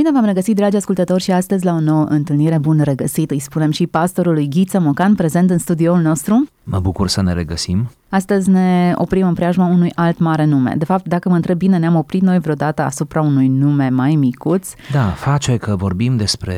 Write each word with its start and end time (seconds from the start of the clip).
Bine 0.00 0.12
v-am 0.12 0.24
regăsit, 0.24 0.56
dragi 0.56 0.76
ascultători, 0.76 1.22
și 1.22 1.30
astăzi 1.30 1.64
la 1.64 1.72
o 1.72 1.80
nouă 1.80 2.04
întâlnire. 2.04 2.58
Bun 2.58 2.80
regăsit, 2.84 3.30
îi 3.30 3.38
spunem 3.38 3.70
și 3.70 3.86
pastorului 3.86 4.48
Ghiță 4.48 4.80
Mocan, 4.80 5.14
prezent 5.14 5.50
în 5.50 5.58
studioul 5.58 6.00
nostru. 6.00 6.46
Mă 6.62 6.78
bucur 6.78 7.08
să 7.08 7.22
ne 7.22 7.32
regăsim. 7.32 7.90
Astăzi 8.08 8.50
ne 8.50 8.92
oprim 8.96 9.26
în 9.26 9.34
preajma 9.34 9.66
unui 9.66 9.92
alt 9.94 10.18
mare 10.18 10.44
nume. 10.44 10.74
De 10.78 10.84
fapt, 10.84 11.08
dacă 11.08 11.28
mă 11.28 11.34
întreb 11.34 11.58
bine, 11.58 11.78
ne-am 11.78 11.94
oprit 11.94 12.22
noi 12.22 12.38
vreodată 12.38 12.82
asupra 12.82 13.20
unui 13.20 13.48
nume 13.48 13.88
mai 13.88 14.14
micuț. 14.14 14.68
Da, 14.92 15.04
face 15.04 15.56
că 15.56 15.76
vorbim 15.76 16.16
despre 16.16 16.54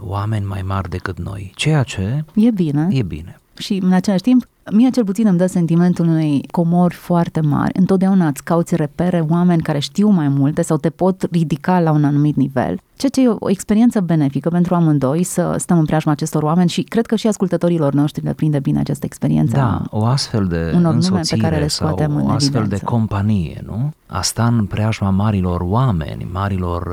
oameni 0.00 0.44
mai 0.44 0.62
mari 0.66 0.88
decât 0.88 1.18
noi, 1.18 1.52
ceea 1.54 1.82
ce 1.82 2.24
E 2.34 2.50
bine. 2.50 2.88
e 2.90 3.02
bine. 3.02 3.40
Și 3.58 3.80
în 3.82 3.92
același 3.92 4.22
timp, 4.22 4.46
mie 4.72 4.90
cel 4.90 5.04
puțin 5.04 5.26
îmi 5.26 5.38
dă 5.38 5.46
sentimentul 5.46 6.06
unei 6.06 6.44
comori 6.50 6.94
foarte 6.94 7.40
mari. 7.40 7.78
Întotdeauna 7.78 8.26
îți 8.26 8.44
cauți 8.44 8.76
repere, 8.76 9.24
oameni 9.28 9.62
care 9.62 9.78
știu 9.78 10.08
mai 10.08 10.28
multe 10.28 10.62
sau 10.62 10.76
te 10.76 10.90
pot 10.90 11.28
ridica 11.30 11.80
la 11.80 11.90
un 11.90 12.04
anumit 12.04 12.36
nivel. 12.36 12.78
Ceea 12.96 13.10
ce 13.10 13.22
e 13.22 13.28
o, 13.28 13.36
o 13.38 13.50
experiență 13.50 14.00
benefică 14.00 14.48
pentru 14.48 14.74
amândoi 14.74 15.22
să 15.22 15.54
stăm 15.58 15.78
în 15.78 15.84
preajma 15.84 16.12
acestor 16.12 16.42
oameni 16.42 16.68
și 16.68 16.82
cred 16.82 17.06
că 17.06 17.16
și 17.16 17.26
ascultătorilor 17.26 17.92
noștri 17.92 18.24
le 18.24 18.32
prinde 18.32 18.58
bine 18.58 18.78
această 18.78 19.04
experiență. 19.04 19.56
Da, 19.56 19.82
o 19.90 20.04
astfel 20.04 20.46
de 20.46 20.72
unor 20.74 20.94
nume 20.94 21.08
pe 21.08 21.16
însoțire 21.16 21.40
care 21.40 21.56
le 21.56 21.68
sau 21.68 21.88
scoatem 21.88 22.16
în 22.16 22.26
o 22.26 22.30
astfel 22.30 22.52
de 22.52 22.58
evidență. 22.58 22.84
companie, 22.84 23.62
nu? 23.66 23.90
A 24.06 24.22
sta 24.22 24.46
în 24.46 24.64
preajma 24.64 25.10
marilor 25.10 25.60
oameni, 25.60 26.28
marilor 26.32 26.86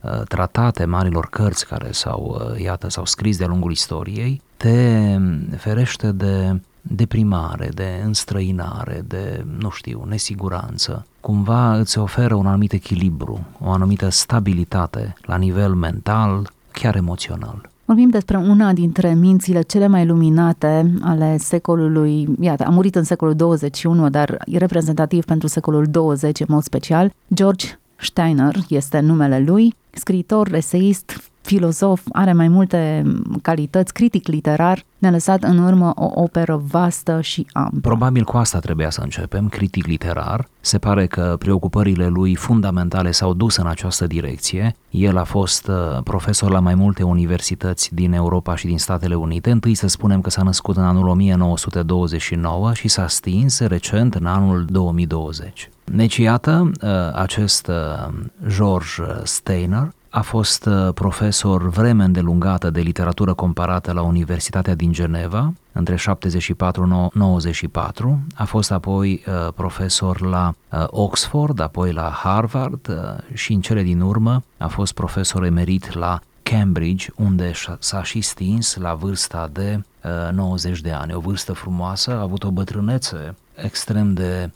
uh, 0.00 0.10
uh, 0.10 0.22
tratate, 0.28 0.84
marilor 0.84 1.28
cărți 1.30 1.66
care 1.66 1.88
s-au, 1.92 2.40
uh, 2.52 2.60
iată, 2.60 2.90
s-au 2.90 3.04
scris 3.04 3.36
de-a 3.36 3.46
lungul 3.46 3.70
istoriei, 3.70 4.42
te 4.64 5.18
ferește 5.56 6.12
de 6.12 6.60
deprimare, 6.80 7.68
de 7.74 8.02
înstrăinare, 8.04 9.04
de, 9.08 9.44
nu 9.58 9.70
știu, 9.70 10.04
nesiguranță. 10.08 11.06
Cumva 11.20 11.76
îți 11.76 11.98
oferă 11.98 12.34
un 12.34 12.46
anumit 12.46 12.72
echilibru, 12.72 13.46
o 13.60 13.70
anumită 13.70 14.08
stabilitate 14.08 15.14
la 15.22 15.36
nivel 15.36 15.74
mental, 15.74 16.50
chiar 16.72 16.96
emoțional. 16.96 17.68
Vorbim 17.84 18.08
despre 18.08 18.36
una 18.36 18.72
dintre 18.72 19.14
mințile 19.14 19.62
cele 19.62 19.86
mai 19.86 20.06
luminate 20.06 20.94
ale 21.02 21.36
secolului, 21.36 22.28
iată, 22.40 22.64
a 22.64 22.70
murit 22.70 22.94
în 22.94 23.04
secolul 23.04 23.34
21, 23.34 24.08
dar 24.08 24.42
e 24.46 24.58
reprezentativ 24.58 25.24
pentru 25.24 25.48
secolul 25.48 25.86
20 25.86 26.40
în 26.40 26.46
mod 26.48 26.62
special. 26.62 27.12
George 27.34 27.66
Steiner 27.96 28.54
este 28.68 29.00
numele 29.00 29.38
lui, 29.38 29.74
scriitor, 29.90 30.54
eseist, 30.54 31.32
filozof, 31.44 32.02
are 32.12 32.32
mai 32.32 32.48
multe 32.48 33.02
calități, 33.42 33.92
critic 33.92 34.28
literar, 34.28 34.84
ne-a 34.98 35.10
lăsat 35.10 35.42
în 35.42 35.58
urmă 35.58 35.92
o 35.96 36.10
operă 36.14 36.62
vastă 36.66 37.20
și 37.20 37.46
amplă. 37.52 37.80
Probabil 37.80 38.24
cu 38.24 38.36
asta 38.36 38.58
trebuia 38.58 38.90
să 38.90 39.00
începem, 39.00 39.48
critic 39.48 39.86
literar. 39.86 40.48
Se 40.60 40.78
pare 40.78 41.06
că 41.06 41.36
preocupările 41.38 42.06
lui 42.06 42.34
fundamentale 42.34 43.10
s-au 43.10 43.34
dus 43.34 43.56
în 43.56 43.66
această 43.66 44.06
direcție. 44.06 44.76
El 44.90 45.16
a 45.16 45.24
fost 45.24 45.68
uh, 45.68 46.02
profesor 46.04 46.50
la 46.50 46.60
mai 46.60 46.74
multe 46.74 47.02
universități 47.02 47.94
din 47.94 48.12
Europa 48.12 48.56
și 48.56 48.66
din 48.66 48.78
Statele 48.78 49.14
Unite. 49.14 49.50
Întâi 49.50 49.74
să 49.74 49.86
spunem 49.86 50.20
că 50.20 50.30
s-a 50.30 50.42
născut 50.42 50.76
în 50.76 50.84
anul 50.84 51.08
1929 51.08 52.72
și 52.74 52.88
s-a 52.88 53.08
stins 53.08 53.60
recent 53.60 54.14
în 54.14 54.26
anul 54.26 54.64
2020. 54.68 55.70
Deci 55.84 56.16
iată, 56.16 56.70
uh, 56.82 56.88
acest 57.14 57.66
uh, 57.66 58.14
George 58.48 59.02
Steiner 59.22 59.92
a 60.14 60.20
fost 60.20 60.66
uh, 60.66 60.88
profesor 60.94 61.68
vreme 61.68 62.04
îndelungată 62.04 62.70
de 62.70 62.80
literatură 62.80 63.34
comparată 63.34 63.92
la 63.92 64.02
Universitatea 64.02 64.74
din 64.74 64.92
Geneva, 64.92 65.52
între 65.72 65.96
74-94, 65.96 65.98
a 68.34 68.44
fost 68.44 68.70
apoi 68.70 69.22
uh, 69.26 69.52
profesor 69.54 70.20
la 70.20 70.54
uh, 70.72 70.84
Oxford, 70.86 71.60
apoi 71.60 71.92
la 71.92 72.10
Harvard 72.22 72.88
uh, 72.88 72.96
și 73.36 73.52
în 73.52 73.60
cele 73.60 73.82
din 73.82 74.00
urmă 74.00 74.42
a 74.58 74.66
fost 74.66 74.92
profesor 74.92 75.44
emerit 75.44 75.92
la 75.92 76.20
Cambridge, 76.42 77.08
unde 77.16 77.52
și- 77.52 77.70
s-a 77.78 78.02
și 78.02 78.20
stins 78.20 78.76
la 78.76 78.94
vârsta 78.94 79.48
de 79.52 79.82
uh, 80.04 80.32
90 80.32 80.80
de 80.80 80.90
ani. 80.90 81.14
O 81.14 81.20
vârstă 81.20 81.52
frumoasă, 81.52 82.10
a 82.10 82.20
avut 82.20 82.44
o 82.44 82.50
bătrânețe 82.50 83.34
extrem 83.54 84.12
de 84.12 84.44
uh, 84.44 84.50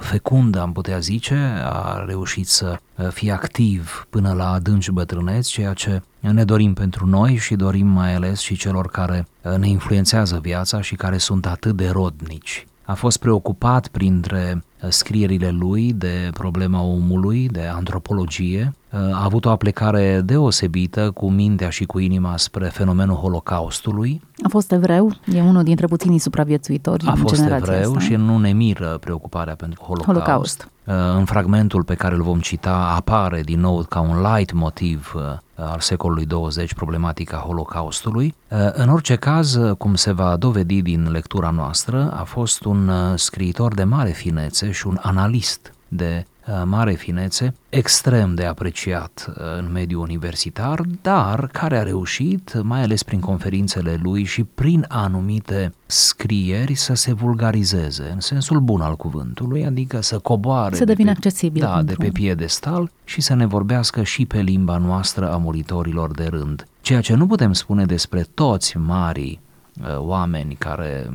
fecundă, 0.00 0.60
am 0.60 0.72
putea 0.72 0.98
zice, 0.98 1.34
a 1.64 2.04
reușit 2.06 2.46
să 2.46 2.78
uh, 2.96 3.08
fie 3.08 3.32
activ 3.32 4.06
până 4.10 4.32
la 4.32 4.52
adânci 4.52 4.90
bătrâneți, 4.90 5.50
ceea 5.50 5.72
ce 5.72 6.02
ne 6.20 6.44
dorim 6.44 6.74
pentru 6.74 7.06
noi 7.06 7.36
și 7.36 7.54
dorim 7.54 7.86
mai 7.86 8.14
ales 8.14 8.40
și 8.40 8.56
celor 8.56 8.88
care 8.88 9.26
uh, 9.42 9.56
ne 9.56 9.68
influențează 9.68 10.38
viața 10.42 10.80
și 10.80 10.94
care 10.94 11.18
sunt 11.18 11.46
atât 11.46 11.76
de 11.76 11.88
rodnici. 11.88 12.66
A 12.84 12.94
fost 12.94 13.18
preocupat 13.18 13.88
printre 13.88 14.64
uh, 14.82 14.90
scrierile 14.90 15.50
lui 15.50 15.92
de 15.92 16.30
problema 16.32 16.80
omului, 16.80 17.48
de 17.48 17.62
antropologie, 17.62 18.72
uh, 18.72 18.77
a 18.90 19.24
avut 19.24 19.44
o 19.44 19.50
aplicare 19.50 20.20
deosebită 20.24 21.10
cu 21.10 21.30
mintea 21.30 21.70
și 21.70 21.84
cu 21.84 21.98
inima 21.98 22.36
spre 22.36 22.66
fenomenul 22.66 23.16
Holocaustului, 23.16 24.20
A 24.42 24.48
fost 24.48 24.72
evreu, 24.72 25.12
e 25.32 25.40
unul 25.40 25.62
dintre 25.62 25.86
puținii 25.86 26.18
supraviețuitori 26.18 27.06
a 27.06 27.10
în 27.10 27.16
fost 27.16 27.34
generația 27.34 27.74
evreu 27.74 27.90
asta. 27.90 28.04
și 28.04 28.14
nu 28.14 28.38
ne 28.38 28.52
miră 28.52 28.98
preocuparea 29.00 29.54
pentru 29.54 29.82
Holocaust. 29.82 30.20
Holocaust. 30.20 30.68
Uh, 30.84 30.94
În 31.16 31.24
fragmentul 31.24 31.82
pe 31.82 31.94
care 31.94 32.14
îl 32.14 32.22
vom 32.22 32.40
cita 32.40 32.92
apare 32.96 33.40
din 33.42 33.60
nou 33.60 33.84
ca 33.88 34.00
un 34.00 34.22
light 34.34 34.52
motiv 34.52 35.12
uh, 35.16 35.22
al 35.54 35.80
secolului 35.80 36.26
20 36.26 36.74
problematica 36.74 37.36
Holocaustului. 37.36 38.34
Uh, 38.48 38.58
În 38.72 38.88
orice 38.88 39.16
caz, 39.16 39.54
uh, 39.54 39.76
cum 39.76 39.94
se 39.94 40.12
va 40.12 40.36
dovedi 40.36 40.82
din 40.82 41.10
lectura 41.10 41.50
noastră, 41.50 42.12
a 42.16 42.22
fost 42.22 42.64
un 42.64 42.88
uh, 42.88 43.12
scriitor 43.14 43.74
de 43.74 43.84
mare 43.84 44.10
finețe 44.10 44.70
și 44.70 44.86
un 44.86 44.98
analist 45.02 45.72
de 45.88 46.26
uh, 46.26 46.37
mare 46.64 46.92
finețe, 46.92 47.54
extrem 47.68 48.34
de 48.34 48.44
apreciat 48.44 49.26
uh, 49.28 49.34
în 49.58 49.72
mediul 49.72 50.00
universitar, 50.02 50.80
dar 51.02 51.46
care 51.52 51.78
a 51.78 51.82
reușit, 51.82 52.62
mai 52.62 52.82
ales 52.82 53.02
prin 53.02 53.20
conferințele 53.20 53.98
lui 54.02 54.24
și 54.24 54.44
prin 54.44 54.84
anumite 54.88 55.72
scrieri, 55.86 56.74
să 56.74 56.94
se 56.94 57.12
vulgarizeze, 57.12 58.10
în 58.14 58.20
sensul 58.20 58.60
bun 58.60 58.80
al 58.80 58.96
cuvântului, 58.96 59.64
adică 59.66 60.00
să 60.00 60.18
coboare 60.18 60.74
Să 60.74 60.84
de 60.84 60.92
devină 60.92 61.10
pe- 61.10 61.16
accesibil 61.16 61.62
da, 61.62 61.76
de 61.78 61.84
pentru- 61.84 62.04
pe 62.04 62.10
piedestal 62.10 62.90
și 63.04 63.20
să 63.20 63.34
ne 63.34 63.46
vorbească 63.46 64.02
și 64.02 64.26
pe 64.26 64.40
limba 64.40 64.76
noastră 64.76 65.32
a 65.32 65.36
muritorilor 65.36 66.10
de 66.10 66.26
rând. 66.30 66.66
Ceea 66.80 67.00
ce 67.00 67.14
nu 67.14 67.26
putem 67.26 67.52
spune 67.52 67.84
despre 67.84 68.26
toți 68.34 68.76
marii 68.76 69.40
uh, 69.42 69.47
oameni 69.96 70.54
care, 70.54 71.10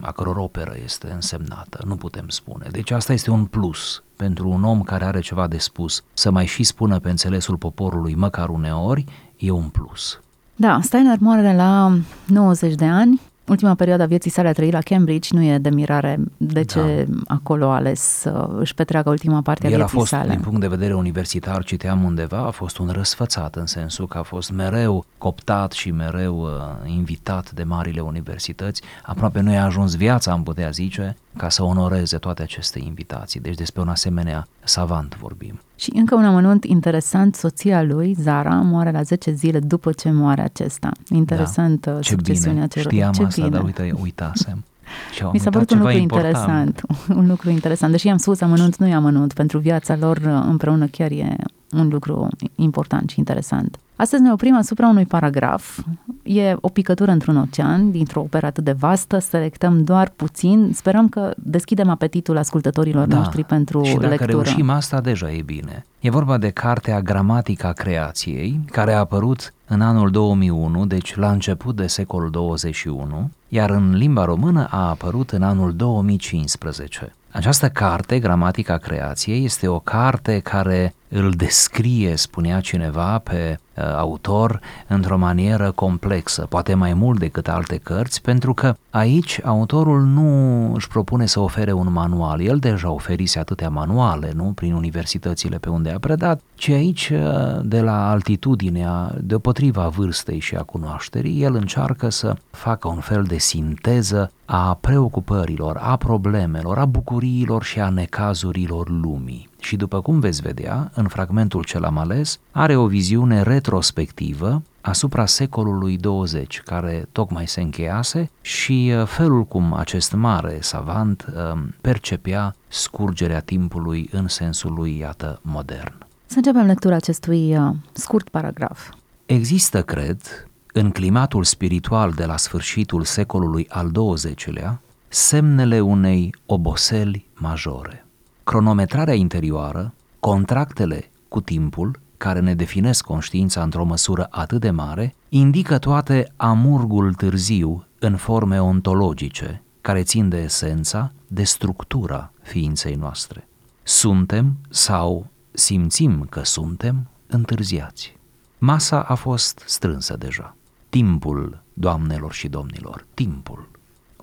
a 0.00 0.12
căror 0.12 0.36
operă 0.36 0.74
este 0.84 1.10
însemnată, 1.12 1.82
nu 1.86 1.96
putem 1.96 2.28
spune. 2.28 2.66
Deci 2.70 2.90
asta 2.90 3.12
este 3.12 3.30
un 3.30 3.44
plus 3.44 4.02
pentru 4.16 4.48
un 4.48 4.64
om 4.64 4.82
care 4.82 5.04
are 5.04 5.20
ceva 5.20 5.46
de 5.46 5.58
spus, 5.58 6.02
să 6.12 6.30
mai 6.30 6.46
și 6.46 6.62
spună 6.62 6.98
pe 6.98 7.10
înțelesul 7.10 7.56
poporului 7.56 8.14
măcar 8.14 8.48
uneori, 8.48 9.04
e 9.36 9.50
un 9.50 9.68
plus. 9.68 10.20
Da, 10.56 10.80
Steiner 10.82 11.16
moare 11.20 11.54
la 11.54 11.98
90 12.26 12.74
de 12.74 12.84
ani. 12.84 13.20
Ultima 13.52 13.74
perioadă 13.74 14.02
a 14.02 14.06
vieții 14.06 14.30
sale 14.30 14.48
a 14.48 14.52
trăit 14.52 14.72
la 14.72 14.80
Cambridge, 14.80 15.28
nu 15.32 15.42
e 15.42 15.58
de 15.58 15.70
mirare 15.70 16.18
de 16.36 16.62
ce 16.62 17.08
acolo 17.26 17.70
a 17.70 17.74
ales 17.74 18.00
să 18.00 18.48
își 18.58 18.74
petreacă 18.74 19.10
ultima 19.10 19.40
parte 19.42 19.66
a 19.66 19.70
Da. 19.70 19.74
El 19.74 19.82
a 19.82 19.84
vieții 19.84 19.98
fost, 19.98 20.10
sale. 20.10 20.30
din 20.30 20.40
punct 20.40 20.60
de 20.60 20.68
vedere 20.68 20.94
universitar, 20.94 21.64
citeam 21.64 22.04
undeva, 22.04 22.38
a 22.38 22.50
fost 22.50 22.78
un 22.78 22.88
răsfățat 22.92 23.54
în 23.54 23.66
sensul 23.66 24.06
că 24.08 24.18
a 24.18 24.22
fost 24.22 24.50
mereu 24.50 25.04
coptat 25.18 25.72
și 25.72 25.90
mereu 25.90 26.42
uh, 26.42 26.90
invitat 26.90 27.50
de 27.50 27.62
marile 27.62 28.00
universități. 28.00 28.82
Aproape 29.02 29.40
nu 29.40 29.52
i-a 29.52 29.64
ajuns 29.64 29.96
viața, 29.96 30.32
am 30.32 30.42
putea 30.42 30.70
zice, 30.70 31.16
ca 31.36 31.48
să 31.48 31.62
onoreze 31.62 32.16
toate 32.16 32.42
aceste 32.42 32.78
invitații. 32.78 33.40
Deci 33.40 33.54
despre 33.54 33.80
un 33.80 33.88
asemenea 33.88 34.46
savant 34.64 35.16
vorbim. 35.20 35.60
Și 35.76 35.90
încă 35.94 36.14
un 36.14 36.24
amănunt 36.24 36.64
interesant, 36.64 37.34
soția 37.34 37.82
lui, 37.82 38.14
Zara, 38.20 38.54
moare 38.54 38.90
la 38.90 39.02
10 39.02 39.32
zile 39.32 39.58
după 39.60 39.92
ce 39.92 40.10
moare 40.10 40.42
acesta. 40.42 40.90
Interesant 41.08 41.80
Da. 41.84 41.92
uh, 41.92 41.98
Ce 42.00 42.10
succesiunea 42.10 42.52
bine, 42.52 42.66
celor. 42.66 42.92
știam 42.92 43.12
Ce 43.12 43.22
asta, 43.24 43.42
bine. 43.44 43.54
dar 43.56 43.64
uite, 43.64 43.94
uitasem. 44.00 44.64
Și 45.14 45.22
am 45.22 45.30
Mi 45.32 45.38
s-a 45.38 45.44
uitat 45.44 45.52
părut 45.52 45.70
un 45.70 45.76
ceva 45.76 45.88
lucru 45.88 46.02
important. 46.02 46.34
interesant, 46.34 46.82
un 47.20 47.26
lucru 47.28 47.50
interesant. 47.50 47.92
Deși 47.92 48.08
am 48.08 48.16
spus 48.16 48.40
amănunt, 48.40 48.76
nu 48.76 48.86
e 48.86 48.94
amănunt, 48.94 49.32
pentru 49.32 49.58
viața 49.58 49.96
lor 50.00 50.16
uh, 50.16 50.42
împreună 50.48 50.86
chiar 50.86 51.10
e 51.10 51.36
un 51.70 51.88
lucru 51.88 52.28
important 52.54 53.10
și 53.10 53.18
interesant. 53.18 53.78
Astăzi 53.96 54.22
ne 54.22 54.32
oprim 54.32 54.56
asupra 54.56 54.88
unui 54.88 55.06
paragraf 55.06 55.78
e 56.22 56.56
o 56.60 56.68
picătură 56.68 57.10
într-un 57.10 57.36
ocean, 57.36 57.90
dintr-o 57.90 58.20
operă 58.20 58.46
atât 58.46 58.64
de 58.64 58.72
vastă, 58.72 59.18
selectăm 59.18 59.84
doar 59.84 60.12
puțin. 60.16 60.70
Sperăm 60.74 61.08
că 61.08 61.32
deschidem 61.36 61.88
apetitul 61.88 62.36
ascultătorilor 62.36 63.06
Da. 63.06 63.16
noștri 63.16 63.44
pentru 63.44 63.82
și 63.82 63.94
dacă 63.94 64.06
lectură. 64.08 64.32
reușim 64.32 64.70
asta, 64.70 65.00
deja 65.00 65.32
e 65.32 65.42
bine. 65.42 65.84
E 66.00 66.10
vorba 66.10 66.38
de 66.38 66.50
cartea 66.50 67.00
Gramatica 67.00 67.72
Creației, 67.72 68.60
care 68.70 68.92
a 68.92 68.98
apărut 68.98 69.52
în 69.66 69.80
anul 69.80 70.10
2001, 70.10 70.86
deci 70.86 71.16
la 71.16 71.30
început 71.30 71.76
de 71.76 71.86
secolul 71.86 72.30
21, 72.30 73.30
iar 73.54 73.70
în 73.70 73.94
limba 73.94 74.24
română 74.24 74.66
a 74.70 74.88
apărut 74.88 75.30
în 75.30 75.42
anul 75.42 75.74
2015. 75.74 77.14
Această 77.30 77.68
carte, 77.68 78.18
Gramatica 78.18 78.76
Creației, 78.76 79.44
este 79.44 79.68
o 79.68 79.78
carte 79.78 80.38
care 80.38 80.94
îl 81.12 81.30
descrie, 81.30 82.16
spunea 82.16 82.60
cineva, 82.60 83.18
pe 83.18 83.58
uh, 83.76 83.84
autor 83.84 84.60
într-o 84.86 85.18
manieră 85.18 85.70
complexă, 85.70 86.46
poate 86.48 86.74
mai 86.74 86.94
mult 86.94 87.18
decât 87.18 87.48
alte 87.48 87.76
cărți, 87.76 88.22
pentru 88.22 88.54
că 88.54 88.74
aici 88.90 89.40
autorul 89.44 90.02
nu 90.02 90.72
își 90.74 90.88
propune 90.88 91.26
să 91.26 91.40
ofere 91.40 91.72
un 91.72 91.92
manual, 91.92 92.40
el 92.40 92.58
deja 92.58 92.90
oferise 92.90 93.38
atâtea 93.38 93.68
manuale, 93.68 94.32
nu, 94.34 94.44
prin 94.44 94.72
universitățile 94.72 95.58
pe 95.58 95.68
unde 95.68 95.90
a 95.90 95.98
predat, 95.98 96.40
ci 96.54 96.68
aici, 96.68 97.08
uh, 97.08 97.60
de 97.62 97.80
la 97.80 98.10
altitudinea, 98.10 99.14
deopotriva 99.20 99.88
vârstei 99.88 100.38
și 100.38 100.54
a 100.54 100.62
cunoașterii, 100.62 101.42
el 101.42 101.54
încearcă 101.54 102.08
să 102.08 102.36
facă 102.50 102.88
un 102.88 103.00
fel 103.00 103.22
de 103.22 103.38
sinteză 103.38 104.32
a 104.44 104.78
preocupărilor, 104.80 105.76
a 105.80 105.96
problemelor, 105.96 106.78
a 106.78 106.84
bucuriilor 106.84 107.62
și 107.62 107.80
a 107.80 107.88
necazurilor 107.88 108.90
lumii. 108.90 109.50
Și 109.62 109.76
după 109.76 110.00
cum 110.00 110.20
veți 110.20 110.40
vedea, 110.40 110.90
în 110.94 111.08
fragmentul 111.08 111.64
ce 111.64 111.78
l-am 111.78 111.98
ales, 111.98 112.38
are 112.50 112.76
o 112.76 112.86
viziune 112.86 113.42
retrospectivă 113.42 114.62
asupra 114.80 115.26
secolului 115.26 115.96
20, 115.96 116.60
care 116.60 117.08
tocmai 117.12 117.46
se 117.46 117.60
încheiase 117.60 118.30
și 118.40 118.92
uh, 118.96 119.06
felul 119.06 119.44
cum 119.44 119.74
acest 119.74 120.12
mare 120.12 120.58
savant 120.60 121.26
uh, 121.28 121.62
percepea 121.80 122.54
scurgerea 122.68 123.40
timpului 123.40 124.08
în 124.12 124.28
sensul 124.28 124.72
lui, 124.72 124.98
iată, 124.98 125.40
modern. 125.42 125.94
Să 126.26 126.36
începem 126.36 126.66
lectura 126.66 126.94
acestui 126.94 127.56
uh, 127.56 127.74
scurt 127.92 128.28
paragraf. 128.28 128.90
Există, 129.26 129.82
cred, 129.82 130.48
în 130.72 130.90
climatul 130.90 131.44
spiritual 131.44 132.10
de 132.10 132.24
la 132.24 132.36
sfârșitul 132.36 133.04
secolului 133.04 133.66
al 133.68 133.90
XX-lea, 133.90 134.80
semnele 135.08 135.80
unei 135.80 136.34
oboseli 136.46 137.26
majore. 137.34 138.06
Cronometrarea 138.44 139.14
interioară, 139.14 139.94
contractele 140.20 141.10
cu 141.28 141.40
timpul, 141.40 142.00
care 142.16 142.40
ne 142.40 142.54
definesc 142.54 143.04
conștiința 143.04 143.62
într-o 143.62 143.84
măsură 143.84 144.26
atât 144.30 144.60
de 144.60 144.70
mare, 144.70 145.14
indică 145.28 145.78
toate 145.78 146.32
amurgul 146.36 147.14
târziu 147.14 147.86
în 147.98 148.16
forme 148.16 148.60
ontologice, 148.60 149.62
care 149.80 150.02
țin 150.02 150.28
de 150.28 150.36
esența, 150.36 151.12
de 151.26 151.42
structura 151.42 152.32
ființei 152.42 152.94
noastre. 152.94 153.48
Suntem 153.82 154.56
sau 154.68 155.26
simțim 155.52 156.26
că 156.30 156.44
suntem 156.44 157.06
întârziați. 157.26 158.16
Masa 158.58 159.00
a 159.02 159.14
fost 159.14 159.62
strânsă 159.66 160.16
deja. 160.16 160.56
Timpul, 160.88 161.62
doamnelor 161.72 162.32
și 162.32 162.48
domnilor, 162.48 163.06
timpul. 163.14 163.68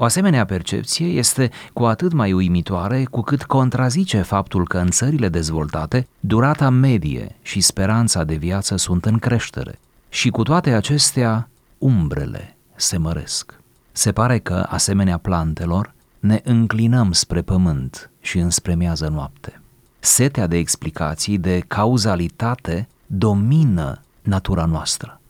O 0.02 0.04
asemenea 0.04 0.46
percepție 0.46 1.08
este 1.08 1.52
cu 1.74 1.86
atât 1.86 2.14
mai 2.14 2.34
uimitoare 2.34 3.04
cu 3.04 3.22
cât 3.22 3.44
contrazice 3.44 4.22
faptul 4.22 4.68
că 4.68 4.78
în 4.78 4.90
țările 4.90 5.30
dezvoltate 5.30 6.08
durata 6.20 6.70
medie 6.70 7.36
și 7.42 7.62
speranța 7.62 8.24
de 8.24 8.36
viață 8.36 8.76
sunt 8.76 9.06
în 9.06 9.18
creștere. 9.18 9.80
Și 10.10 10.30
cu 10.30 10.44
toate 10.44 10.74
acestea, 10.74 11.50
umbrele 11.78 12.56
se 12.76 12.98
măresc. 12.98 13.60
Se 13.92 14.12
pare 14.12 14.40
că, 14.40 14.66
asemenea 14.70 15.18
plantelor, 15.18 15.94
ne 16.20 16.42
înclinăm 16.44 17.12
spre 17.12 17.42
pământ 17.42 18.10
și 18.22 18.38
înspre 18.38 18.76
miază 18.76 19.08
noapte. 19.08 19.62
Setea 20.00 20.48
de 20.48 20.58
explicații, 20.58 21.38
de 21.38 21.64
cauzalitate, 21.68 22.88
domină 23.06 24.02
natura 24.22 24.66
noastră. 24.66 25.22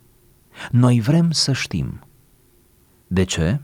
Noi 0.71 0.99
vrem 0.99 1.31
să 1.31 1.51
știm. 1.51 1.99
De 3.07 3.23
ce? 3.23 3.59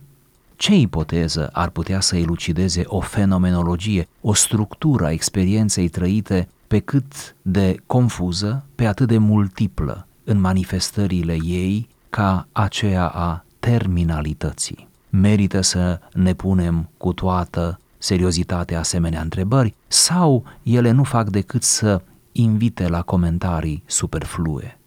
Ce 0.56 0.75
ipoteză 0.75 1.50
ar 1.54 1.69
putea 1.69 2.00
să 2.00 2.18
elucideze 2.18 2.84
o 2.86 3.00
fenomenologie, 3.00 4.07
o 4.22 4.34
structură 4.34 5.06
a 5.06 5.12
experienței 5.12 5.88
trăite 5.88 6.48
pe 6.68 6.80
cât 6.80 7.36
de 7.42 7.78
confuză, 7.86 8.66
pe 8.75 8.86
atât 8.86 9.07
de 9.07 9.18
multiplă 9.18 10.07
în 10.24 10.40
manifestările 10.40 11.38
ei 11.44 11.88
ca 12.10 12.48
aceea 12.52 13.07
a 13.07 13.46
terminalității? 13.60 14.88
Merită 15.10 15.62
să 15.62 16.00
ne 16.13 16.34
punem 16.34 16.90
cu 16.98 17.13
toată 17.13 17.80
seriozitatea 17.98 18.80
asemenea 18.80 19.22
întrebări 19.22 19.75
sau 19.88 20.44
ele 20.63 20.92
nu 20.92 21.04
fac 21.04 21.30
decât 21.30 21.63
să 21.63 22.02
invite 22.31 22.88
la 22.88 23.02
comentarii 23.02 23.84
superflue? 23.86 24.80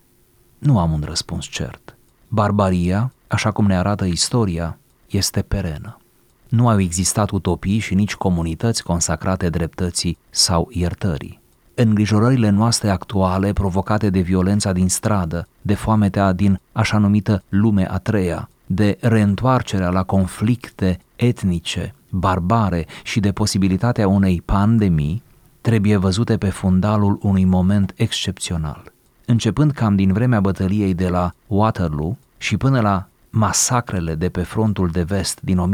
Nu 0.58 0.78
am 0.78 0.92
un 0.92 1.02
răspuns 1.04 1.46
cert. 1.46 1.96
Barbaria, 2.28 3.12
așa 3.26 3.50
cum 3.50 3.66
ne 3.66 3.76
arată 3.76 4.04
istoria, 4.04 4.78
este 5.10 5.42
perenă. 5.42 5.96
Nu 6.48 6.68
au 6.68 6.80
existat 6.80 7.30
utopii 7.30 7.78
și 7.78 7.94
nici 7.94 8.14
comunități 8.14 8.82
consacrate 8.82 9.48
dreptății 9.48 10.18
sau 10.30 10.68
iertării. 10.72 11.40
Îngrijorările 11.74 12.48
noastre 12.48 12.90
actuale, 12.90 13.52
provocate 13.52 14.10
de 14.10 14.20
violența 14.20 14.72
din 14.72 14.88
stradă, 14.88 15.48
de 15.62 15.74
foametea 15.74 16.32
din 16.32 16.60
așa 16.72 16.98
numită 16.98 17.42
lume 17.48 17.90
a 17.90 17.98
treia, 17.98 18.48
de 18.66 18.96
reîntoarcerea 19.00 19.90
la 19.90 20.02
conflicte 20.02 20.98
etnice, 21.16 21.94
barbare 22.10 22.86
și 23.02 23.20
de 23.20 23.32
posibilitatea 23.32 24.08
unei 24.08 24.42
pandemii, 24.44 25.22
trebuie 25.60 25.96
văzute 25.96 26.36
pe 26.36 26.48
fundalul 26.48 27.18
unui 27.22 27.44
moment 27.44 27.92
excepțional. 27.96 28.92
Începând 29.24 29.72
cam 29.72 29.96
din 29.96 30.12
vremea 30.12 30.40
bătăliei 30.40 30.94
de 30.94 31.08
la 31.08 31.32
Waterloo 31.46 32.16
și 32.38 32.56
până 32.56 32.80
la 32.80 33.07
masacrele 33.30 34.14
de 34.14 34.28
pe 34.28 34.42
frontul 34.42 34.88
de 34.88 35.02
vest 35.02 35.38
din 35.42 35.70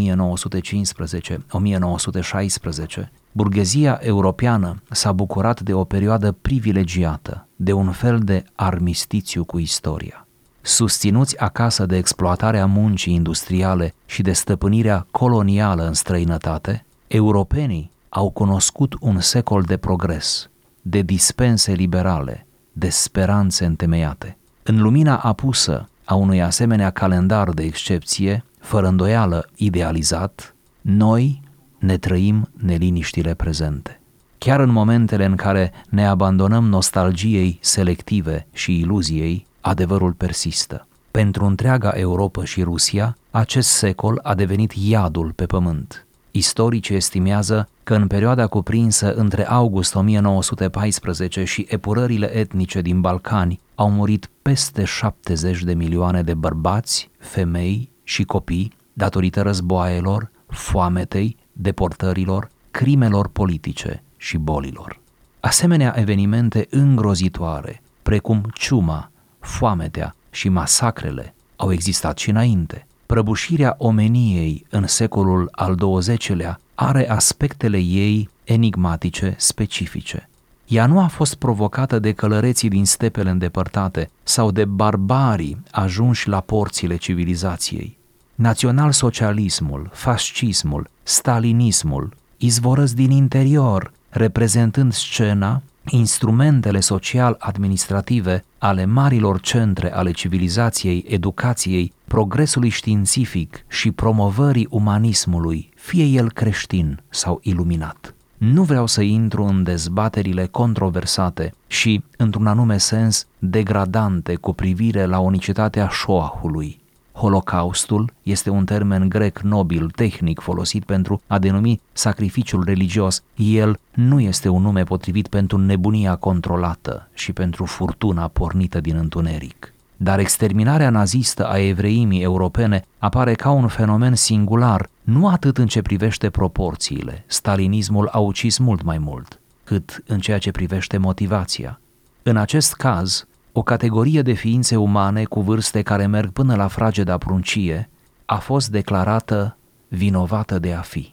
1915-1916, 3.05 3.09
burghezia 3.33 3.99
europeană 4.03 4.83
s-a 4.91 5.13
bucurat 5.13 5.61
de 5.61 5.73
o 5.75 5.85
perioadă 5.85 6.33
privilegiată, 6.33 7.47
de 7.57 7.73
un 7.73 7.91
fel 7.91 8.19
de 8.19 8.45
armistițiu 8.55 9.45
cu 9.45 9.59
istoria. 9.59 10.27
Susținuți 10.61 11.39
acasă 11.39 11.87
de 11.87 11.97
exploatarea 11.97 12.67
muncii 12.67 13.15
industriale 13.15 13.95
și 14.07 14.23
de 14.23 14.33
stăpânirea 14.33 15.07
colonială 15.11 15.87
în 15.87 15.93
străinătate, 15.93 16.85
europenii 17.07 17.91
au 18.09 18.31
cunoscut 18.31 18.97
un 19.01 19.21
secol 19.21 19.63
de 19.63 19.77
progres, 19.77 20.49
de 20.83 21.03
dispense 21.03 21.73
liberale, 21.73 22.47
de 22.73 22.89
speranțe 22.89 23.65
întemeiate. 23.65 24.37
În 24.63 24.83
lumina 24.83 25.17
apusă 25.17 25.89
a 26.05 26.15
unui 26.15 26.43
asemenea 26.43 26.91
calendar 26.91 27.51
de 27.51 27.63
excepție, 27.63 28.45
fără 28.59 28.87
îndoială 28.87 29.49
idealizat, 29.57 30.55
noi 30.81 31.43
ne 31.79 31.97
trăim 31.97 32.49
neliniștile 32.53 33.35
prezente. 33.35 34.01
Chiar 34.39 34.61
în 34.61 34.71
momentele 34.71 35.25
în 35.25 35.37
care 35.37 35.73
ne 35.89 36.07
abandonăm 36.07 36.69
nostalgiei 36.69 37.59
selective 37.61 38.47
și 38.53 38.79
iluziei, 38.79 39.47
adevărul 39.61 40.13
persistă. 40.13 40.87
Pentru 41.11 41.45
întreaga 41.45 41.89
Europa 41.89 42.45
și 42.45 42.63
Rusia, 42.63 43.17
acest 43.31 43.69
secol 43.69 44.21
a 44.23 44.35
devenit 44.35 44.73
iadul 44.73 45.33
pe 45.33 45.47
pământ. 45.47 46.07
Istoricii 46.31 46.97
estimează 46.97 47.69
că 47.85 47.95
în 47.95 48.07
perioada 48.07 48.47
cuprinsă 48.47 49.15
între 49.15 49.49
august 49.49 49.95
1914 49.95 51.45
și 51.45 51.67
epurările 51.69 52.37
etnice 52.37 52.81
din 52.81 53.01
Balcani 53.01 53.61
au 53.75 53.91
murit 53.91 54.31
peste 54.43 54.85
70 54.85 55.63
de 55.63 55.75
milioane 55.75 56.23
de 56.23 56.35
bărbați, 56.35 57.11
femei 57.19 57.91
și 58.03 58.25
copii 58.25 58.73
datorită 58.93 59.43
războaielor, 59.43 60.31
foametei, 60.47 61.37
deportărilor, 61.53 62.51
crimelor 62.71 63.29
politice 63.29 64.03
și 64.17 64.37
bolilor. 64.37 65.01
Asemenea 65.41 65.95
evenimente 65.97 66.67
îngrozitoare, 66.71 67.83
precum 68.03 68.43
ciuma, 68.55 69.11
foametea 69.39 70.17
și 70.31 70.49
masacrele, 70.49 71.35
au 71.57 71.73
existat 71.73 72.19
și 72.19 72.31
înainte. 72.31 72.87
Prăbușirea 73.07 73.75
omeniei 73.79 74.67
în 74.71 74.87
secolul 74.87 75.49
al 75.53 75.75
XX-lea 75.75 76.59
are 76.75 77.11
aspectele 77.11 77.79
ei 77.79 78.29
enigmatice, 78.45 79.35
specifice. 79.39 80.29
Ea 80.67 80.87
nu 80.87 81.01
a 81.01 81.07
fost 81.07 81.35
provocată 81.35 81.99
de 81.99 82.13
călăreții 82.13 82.69
din 82.69 82.85
stepele 82.85 83.31
îndepărtate 83.31 84.11
sau 84.23 84.51
de 84.51 84.65
barbarii 84.65 85.63
ajunși 85.71 86.29
la 86.29 86.41
porțile 86.41 86.97
civilizației. 86.97 87.97
Național-socialismul, 88.35 89.91
fascismul, 89.93 90.91
stalinismul 91.03 92.17
izvorăsc 92.37 92.95
din 92.95 93.11
interior, 93.11 93.93
reprezentând 94.09 94.93
scena 94.93 95.63
instrumentele 95.91 96.81
social-administrative 96.81 98.45
ale 98.59 98.85
marilor 98.85 99.41
centre 99.41 99.93
ale 99.93 100.11
civilizației, 100.11 101.05
educației, 101.09 101.93
progresului 102.05 102.69
științific 102.69 103.65
și 103.69 103.91
promovării 103.91 104.67
umanismului, 104.71 105.73
fie 105.75 106.05
el 106.05 106.33
creștin 106.33 107.01
sau 107.09 107.41
iluminat. 107.43 108.15
Nu 108.37 108.63
vreau 108.63 108.87
să 108.87 109.03
intru 109.03 109.45
în 109.45 109.63
dezbaterile 109.63 110.47
controversate 110.47 111.55
și, 111.67 112.03
într-un 112.17 112.47
anume 112.47 112.79
sens, 112.79 113.27
degradante 113.39 114.35
cu 114.35 114.53
privire 114.53 115.05
la 115.05 115.19
unicitatea 115.19 115.89
șoahului, 115.89 116.83
Holocaustul 117.15 118.13
este 118.23 118.51
un 118.51 118.65
termen 118.65 119.09
grec 119.09 119.39
nobil, 119.39 119.91
tehnic, 119.91 120.41
folosit 120.41 120.85
pentru 120.85 121.23
a 121.27 121.39
denumi 121.39 121.81
sacrificiul 121.93 122.65
religios. 122.65 123.23
El 123.37 123.79
nu 123.93 124.21
este 124.21 124.49
un 124.49 124.63
nume 124.63 124.83
potrivit 124.83 125.29
pentru 125.29 125.59
nebunia 125.59 126.17
controlată 126.17 127.09
și 127.13 127.33
pentru 127.33 127.65
furtuna 127.65 128.29
pornită 128.29 128.81
din 128.81 128.97
întuneric. 128.97 129.73
Dar 129.97 130.19
exterminarea 130.19 130.91
nazistă 130.91 131.49
a 131.49 131.59
evreimii 131.59 132.23
europene 132.23 132.85
apare 132.99 133.35
ca 133.35 133.51
un 133.51 133.69
fenomen 133.69 134.15
singular, 134.15 134.89
nu 135.03 135.29
atât 135.29 135.59
în 135.59 135.67
ce 135.67 135.83
privește 135.83 136.31
proporțiile, 136.31 137.25
stalinismul 137.27 138.09
a 138.13 138.19
ucis 138.19 138.59
mult 138.59 138.83
mai 138.83 138.99
mult, 138.99 139.41
cât 139.65 140.03
în 140.07 140.19
ceea 140.19 140.39
ce 140.39 140.51
privește 140.51 140.97
motivația. 140.97 141.81
În 142.23 142.37
acest 142.37 142.75
caz, 142.75 143.27
o 143.57 143.63
categorie 143.63 144.23
de 144.23 144.33
ființe 144.33 144.77
umane 144.77 145.25
cu 145.25 145.41
vârste 145.41 145.83
care 145.83 146.07
merg 146.07 146.31
până 146.31 146.55
la 146.55 146.67
frageda 146.67 147.19
pruncie 147.19 147.91
a 148.25 148.37
fost 148.37 148.71
declarată 148.71 149.57
vinovată 149.89 150.59
de 150.59 150.73
a 150.73 150.81
fi. 150.81 151.13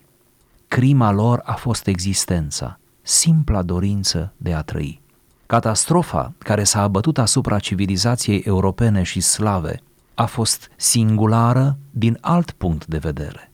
Crima 0.67 1.11
lor 1.11 1.41
a 1.45 1.53
fost 1.53 1.87
existența, 1.87 2.79
simpla 3.01 3.61
dorință 3.61 4.33
de 4.37 4.53
a 4.53 4.61
trăi. 4.61 5.01
Catastrofa 5.45 6.33
care 6.37 6.63
s-a 6.63 6.81
abătut 6.81 7.17
asupra 7.17 7.59
civilizației 7.59 8.39
europene 8.39 9.03
și 9.03 9.19
slave 9.19 9.81
a 10.13 10.25
fost 10.25 10.69
singulară 10.75 11.77
din 11.91 12.17
alt 12.21 12.51
punct 12.51 12.85
de 12.85 12.97
vedere. 12.97 13.51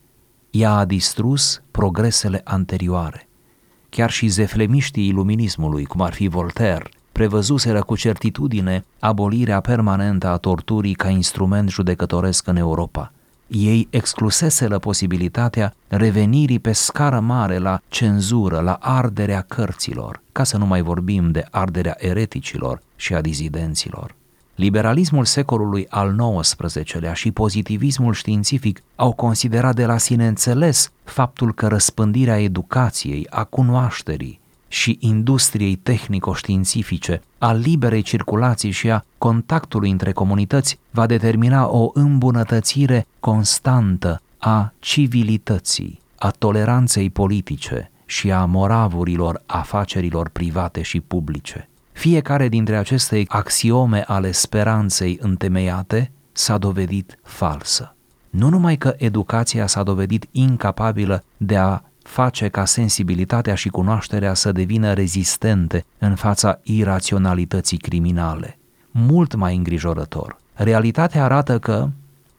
Ea 0.49 0.71
a 0.71 0.85
distrus 0.85 1.61
progresele 1.71 2.41
anterioare. 2.43 3.27
Chiar 3.89 4.09
și 4.09 4.27
zeflemiștii 4.27 5.07
iluminismului, 5.07 5.85
cum 5.85 6.01
ar 6.01 6.13
fi 6.13 6.27
Voltaire, 6.27 6.89
prevăzuseră 7.17 7.81
cu 7.81 7.95
certitudine 7.95 8.85
abolirea 8.99 9.59
permanentă 9.59 10.27
a 10.27 10.37
torturii 10.37 10.93
ca 10.93 11.09
instrument 11.09 11.69
judecătoresc 11.69 12.47
în 12.47 12.55
Europa. 12.55 13.11
Ei 13.47 13.87
excluseseră 13.89 14.79
posibilitatea 14.79 15.73
revenirii 15.87 16.59
pe 16.59 16.71
scară 16.71 17.19
mare 17.19 17.57
la 17.57 17.79
cenzură, 17.87 18.59
la 18.59 18.77
arderea 18.81 19.41
cărților, 19.41 20.21
ca 20.31 20.43
să 20.43 20.57
nu 20.57 20.65
mai 20.65 20.81
vorbim 20.81 21.31
de 21.31 21.45
arderea 21.51 21.95
ereticilor 21.97 22.81
și 22.95 23.13
a 23.13 23.21
dizidenților. 23.21 24.15
Liberalismul 24.55 25.25
secolului 25.25 25.85
al 25.89 26.15
XIX-lea 26.41 27.13
și 27.13 27.31
pozitivismul 27.31 28.13
științific 28.13 28.83
au 28.95 29.11
considerat 29.13 29.75
de 29.75 29.85
la 29.85 29.97
sine 29.97 30.27
înțeles 30.27 30.91
faptul 31.03 31.53
că 31.53 31.67
răspândirea 31.67 32.41
educației, 32.41 33.27
a 33.29 33.43
cunoașterii, 33.43 34.39
și 34.67 34.97
industriei 34.99 35.75
tehnico-științifice, 35.75 37.21
a 37.37 37.51
liberei 37.51 38.01
circulații 38.01 38.71
și 38.71 38.91
a 38.91 39.05
contactului 39.17 39.91
între 39.91 40.11
comunități 40.11 40.79
va 40.91 41.05
determina 41.05 41.67
o 41.69 41.89
îmbunătățire 41.93 43.07
constantă 43.19 44.21
a 44.37 44.73
civilității, 44.79 45.99
a 46.17 46.29
toleranței 46.29 47.09
politice 47.09 47.91
și 48.05 48.31
a 48.31 48.45
moravurilor 48.45 49.41
afacerilor 49.45 50.29
private 50.29 50.81
și 50.81 50.99
publice. 50.99 51.69
Fiecare 51.91 52.47
dintre 52.47 52.77
aceste 52.77 53.23
axiome 53.27 54.03
ale 54.07 54.31
speranței 54.31 55.17
întemeiate 55.21 56.11
s-a 56.31 56.57
dovedit 56.57 57.19
falsă. 57.23 57.95
Nu 58.29 58.49
numai 58.49 58.77
că 58.77 58.93
educația 58.97 59.67
s-a 59.67 59.83
dovedit 59.83 60.27
incapabilă 60.31 61.23
de 61.37 61.57
a 61.57 61.81
face 62.07 62.47
ca 62.47 62.65
sensibilitatea 62.65 63.55
și 63.55 63.69
cunoașterea 63.69 64.33
să 64.33 64.51
devină 64.51 64.93
rezistente 64.93 65.85
în 65.97 66.15
fața 66.15 66.59
iraționalității 66.63 67.77
criminale. 67.77 68.57
Mult 68.91 69.35
mai 69.35 69.55
îngrijorător, 69.55 70.37
realitatea 70.53 71.23
arată 71.23 71.59
că 71.59 71.89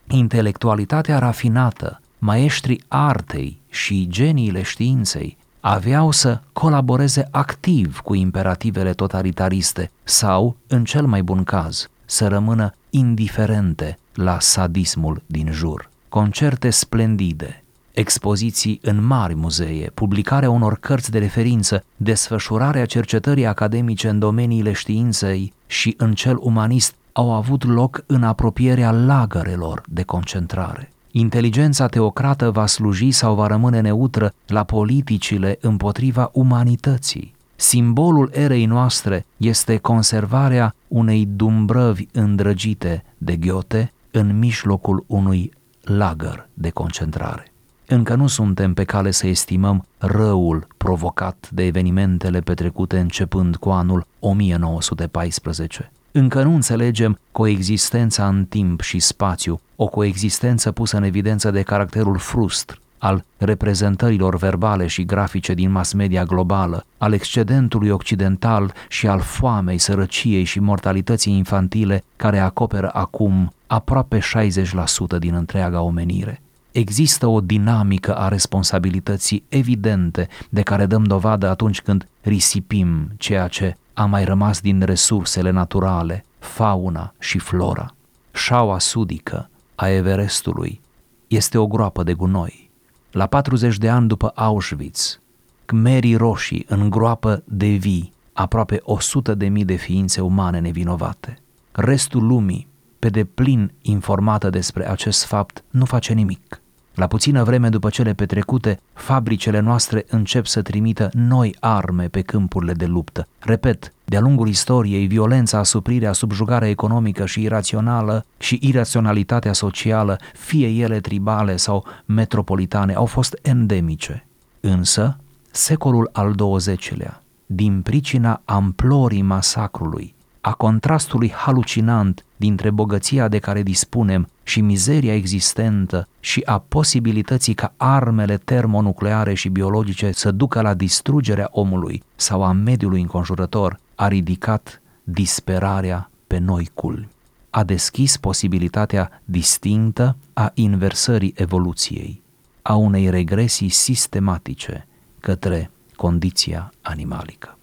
intelectualitatea 0.08 1.18
rafinată, 1.18 2.00
maestrii 2.18 2.82
artei 2.88 3.58
și 3.68 4.06
geniile 4.08 4.62
științei 4.62 5.36
aveau 5.60 6.10
să 6.10 6.40
colaboreze 6.52 7.28
activ 7.30 7.98
cu 7.98 8.14
imperativele 8.14 8.92
totalitariste 8.92 9.90
sau, 10.04 10.56
în 10.66 10.84
cel 10.84 11.06
mai 11.06 11.22
bun 11.22 11.44
caz, 11.44 11.88
să 12.04 12.28
rămână 12.28 12.74
indiferente 12.90 13.98
la 14.14 14.40
sadismul 14.40 15.22
din 15.26 15.52
jur. 15.52 15.90
Concerte 16.08 16.70
splendide, 16.70 17.62
expoziții 17.98 18.78
în 18.82 19.06
mari 19.06 19.34
muzee, 19.34 19.90
publicarea 19.94 20.50
unor 20.50 20.78
cărți 20.78 21.10
de 21.10 21.18
referință, 21.18 21.84
desfășurarea 21.96 22.86
cercetării 22.86 23.46
academice 23.46 24.08
în 24.08 24.18
domeniile 24.18 24.72
științei 24.72 25.52
și 25.66 25.94
în 25.96 26.12
cel 26.12 26.36
umanist 26.40 26.94
au 27.12 27.32
avut 27.32 27.64
loc 27.64 28.02
în 28.06 28.22
apropierea 28.22 28.90
lagărelor 28.90 29.82
de 29.88 30.02
concentrare. 30.02 30.90
Inteligența 31.10 31.86
teocrată 31.86 32.50
va 32.50 32.66
sluji 32.66 33.10
sau 33.10 33.34
va 33.34 33.46
rămâne 33.46 33.80
neutră 33.80 34.32
la 34.46 34.64
politicile 34.64 35.58
împotriva 35.60 36.30
umanității. 36.32 37.34
Simbolul 37.56 38.30
erei 38.32 38.64
noastre 38.64 39.26
este 39.36 39.76
conservarea 39.76 40.74
unei 40.88 41.28
dumbrăvi 41.30 42.06
îndrăgite 42.12 43.04
de 43.18 43.36
ghiote 43.36 43.92
în 44.10 44.38
mijlocul 44.38 45.04
unui 45.06 45.52
lagăr 45.82 46.48
de 46.54 46.70
concentrare. 46.70 47.47
Încă 47.90 48.14
nu 48.14 48.26
suntem 48.26 48.74
pe 48.74 48.84
cale 48.84 49.10
să 49.10 49.26
estimăm 49.26 49.86
răul 49.98 50.66
provocat 50.76 51.48
de 51.50 51.64
evenimentele 51.64 52.40
petrecute 52.40 52.98
începând 52.98 53.56
cu 53.56 53.68
anul 53.68 54.06
1914. 54.18 55.90
Încă 56.12 56.42
nu 56.42 56.54
înțelegem 56.54 57.18
coexistența 57.32 58.28
în 58.28 58.44
timp 58.44 58.80
și 58.80 58.98
spațiu, 58.98 59.60
o 59.76 59.86
coexistență 59.86 60.72
pusă 60.72 60.96
în 60.96 61.02
evidență 61.02 61.50
de 61.50 61.62
caracterul 61.62 62.18
frustr 62.18 62.80
al 62.98 63.24
reprezentărilor 63.36 64.36
verbale 64.36 64.86
și 64.86 65.04
grafice 65.04 65.54
din 65.54 65.70
mass 65.70 65.92
media 65.92 66.24
globală, 66.24 66.84
al 66.98 67.12
excedentului 67.12 67.88
occidental 67.88 68.72
și 68.88 69.06
al 69.06 69.20
foamei, 69.20 69.78
sărăciei 69.78 70.44
și 70.44 70.60
mortalității 70.60 71.36
infantile 71.36 72.04
care 72.16 72.38
acoperă 72.38 72.90
acum 72.92 73.52
aproape 73.66 74.18
60% 74.18 75.18
din 75.18 75.34
întreaga 75.34 75.80
omenire 75.80 76.42
există 76.78 77.26
o 77.26 77.40
dinamică 77.40 78.16
a 78.16 78.28
responsabilității 78.28 79.44
evidente 79.48 80.28
de 80.48 80.62
care 80.62 80.86
dăm 80.86 81.04
dovadă 81.04 81.48
atunci 81.48 81.80
când 81.80 82.08
risipim 82.20 83.10
ceea 83.16 83.48
ce 83.48 83.76
a 83.94 84.04
mai 84.04 84.24
rămas 84.24 84.60
din 84.60 84.80
resursele 84.80 85.50
naturale, 85.50 86.24
fauna 86.38 87.14
și 87.18 87.38
flora. 87.38 87.94
Șaua 88.32 88.78
sudică 88.78 89.50
a 89.74 89.88
Everestului 89.88 90.80
este 91.26 91.58
o 91.58 91.66
groapă 91.66 92.02
de 92.02 92.14
gunoi. 92.14 92.70
La 93.10 93.26
40 93.26 93.76
de 93.76 93.88
ani 93.88 94.08
după 94.08 94.32
Auschwitz, 94.34 95.20
Khmerii 95.64 96.16
roșii 96.16 96.64
în 96.68 96.90
groapă 96.90 97.42
de 97.44 97.66
vii 97.66 98.12
aproape 98.32 98.80
100 98.82 99.34
de 99.34 99.48
mii 99.48 99.64
de 99.64 99.74
ființe 99.74 100.20
umane 100.20 100.58
nevinovate. 100.58 101.38
Restul 101.72 102.26
lumii, 102.26 102.66
pe 102.98 103.08
deplin 103.08 103.72
informată 103.82 104.50
despre 104.50 104.90
acest 104.90 105.24
fapt, 105.24 105.64
nu 105.70 105.84
face 105.84 106.12
nimic. 106.12 106.60
La 106.98 107.06
puțină 107.06 107.42
vreme 107.42 107.68
după 107.68 107.88
cele 107.90 108.12
petrecute, 108.12 108.80
fabricele 108.92 109.60
noastre 109.60 110.04
încep 110.08 110.46
să 110.46 110.62
trimită 110.62 111.10
noi 111.12 111.56
arme 111.60 112.08
pe 112.08 112.20
câmpurile 112.20 112.72
de 112.72 112.86
luptă. 112.86 113.28
Repet, 113.38 113.92
de-a 114.04 114.20
lungul 114.20 114.48
istoriei, 114.48 115.06
violența, 115.06 115.58
asuprirea, 115.58 116.12
subjugarea 116.12 116.68
economică 116.68 117.26
și 117.26 117.42
irațională 117.42 118.24
și 118.38 118.58
iraționalitatea 118.62 119.52
socială, 119.52 120.18
fie 120.34 120.68
ele 120.68 121.00
tribale 121.00 121.56
sau 121.56 121.84
metropolitane, 122.04 122.94
au 122.94 123.06
fost 123.06 123.38
endemice. 123.42 124.26
Însă, 124.60 125.16
secolul 125.50 126.10
al 126.12 126.34
XX-lea, 126.34 127.22
din 127.46 127.82
pricina 127.82 128.40
amplorii 128.44 129.22
masacrului, 129.22 130.14
a 130.40 130.52
contrastului 130.52 131.32
halucinant 131.32 132.24
dintre 132.38 132.70
bogăția 132.70 133.28
de 133.28 133.38
care 133.38 133.62
dispunem 133.62 134.28
și 134.42 134.60
mizeria 134.60 135.14
existentă 135.14 136.08
și 136.20 136.42
a 136.44 136.58
posibilității 136.58 137.54
ca 137.54 137.72
armele 137.76 138.36
termonucleare 138.36 139.34
și 139.34 139.48
biologice 139.48 140.10
să 140.12 140.30
ducă 140.30 140.60
la 140.60 140.74
distrugerea 140.74 141.48
omului 141.50 142.02
sau 142.16 142.44
a 142.44 142.52
mediului 142.52 143.00
înconjurător, 143.00 143.80
a 143.94 144.08
ridicat 144.08 144.82
disperarea 145.04 146.10
pe 146.26 146.38
noi 146.38 146.70
culmi. 146.74 147.08
A 147.50 147.64
deschis 147.64 148.16
posibilitatea 148.16 149.20
distinctă 149.24 150.16
a 150.32 150.50
inversării 150.54 151.34
evoluției, 151.36 152.22
a 152.62 152.74
unei 152.74 153.10
regresii 153.10 153.68
sistematice 153.68 154.86
către 155.20 155.70
condiția 155.96 156.72
animalică. 156.82 157.57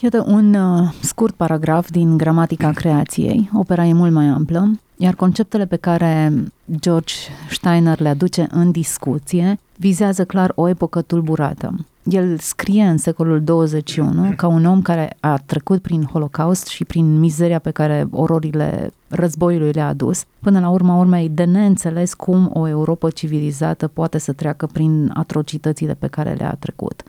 Iată 0.00 0.24
un 0.26 0.54
uh, 0.54 0.92
scurt 1.00 1.34
paragraf 1.34 1.90
din 1.90 2.16
Gramatica 2.16 2.70
creației. 2.70 3.50
Opera 3.52 3.84
e 3.84 3.92
mult 3.92 4.12
mai 4.12 4.26
amplă, 4.26 4.70
iar 4.96 5.14
conceptele 5.14 5.66
pe 5.66 5.76
care 5.76 6.32
George 6.80 7.14
Steiner 7.50 8.00
le 8.00 8.08
aduce 8.08 8.46
în 8.50 8.70
discuție 8.70 9.58
vizează 9.76 10.24
clar 10.24 10.52
o 10.54 10.68
epocă 10.68 11.02
tulburată. 11.02 11.74
El 12.02 12.38
scrie 12.38 12.82
în 12.82 12.96
secolul 12.96 13.44
21 13.44 14.32
ca 14.36 14.46
un 14.46 14.64
om 14.64 14.82
care 14.82 15.16
a 15.20 15.36
trecut 15.46 15.82
prin 15.82 16.04
Holocaust 16.04 16.66
și 16.66 16.84
prin 16.84 17.18
mizeria 17.18 17.58
pe 17.58 17.70
care 17.70 18.06
ororile 18.10 18.92
războiului 19.08 19.72
le-a 19.72 19.86
adus. 19.86 20.24
Până 20.40 20.60
la 20.60 20.68
urma 20.68 20.96
urmei, 20.96 21.28
de 21.28 21.44
neînțeles 21.44 22.14
cum 22.14 22.50
o 22.54 22.68
Europa 22.68 23.10
civilizată 23.10 23.88
poate 23.88 24.18
să 24.18 24.32
treacă 24.32 24.68
prin 24.72 25.10
atrocitățile 25.14 25.94
pe 25.94 26.06
care 26.06 26.32
le-a 26.32 26.56
trecut. 26.58 27.02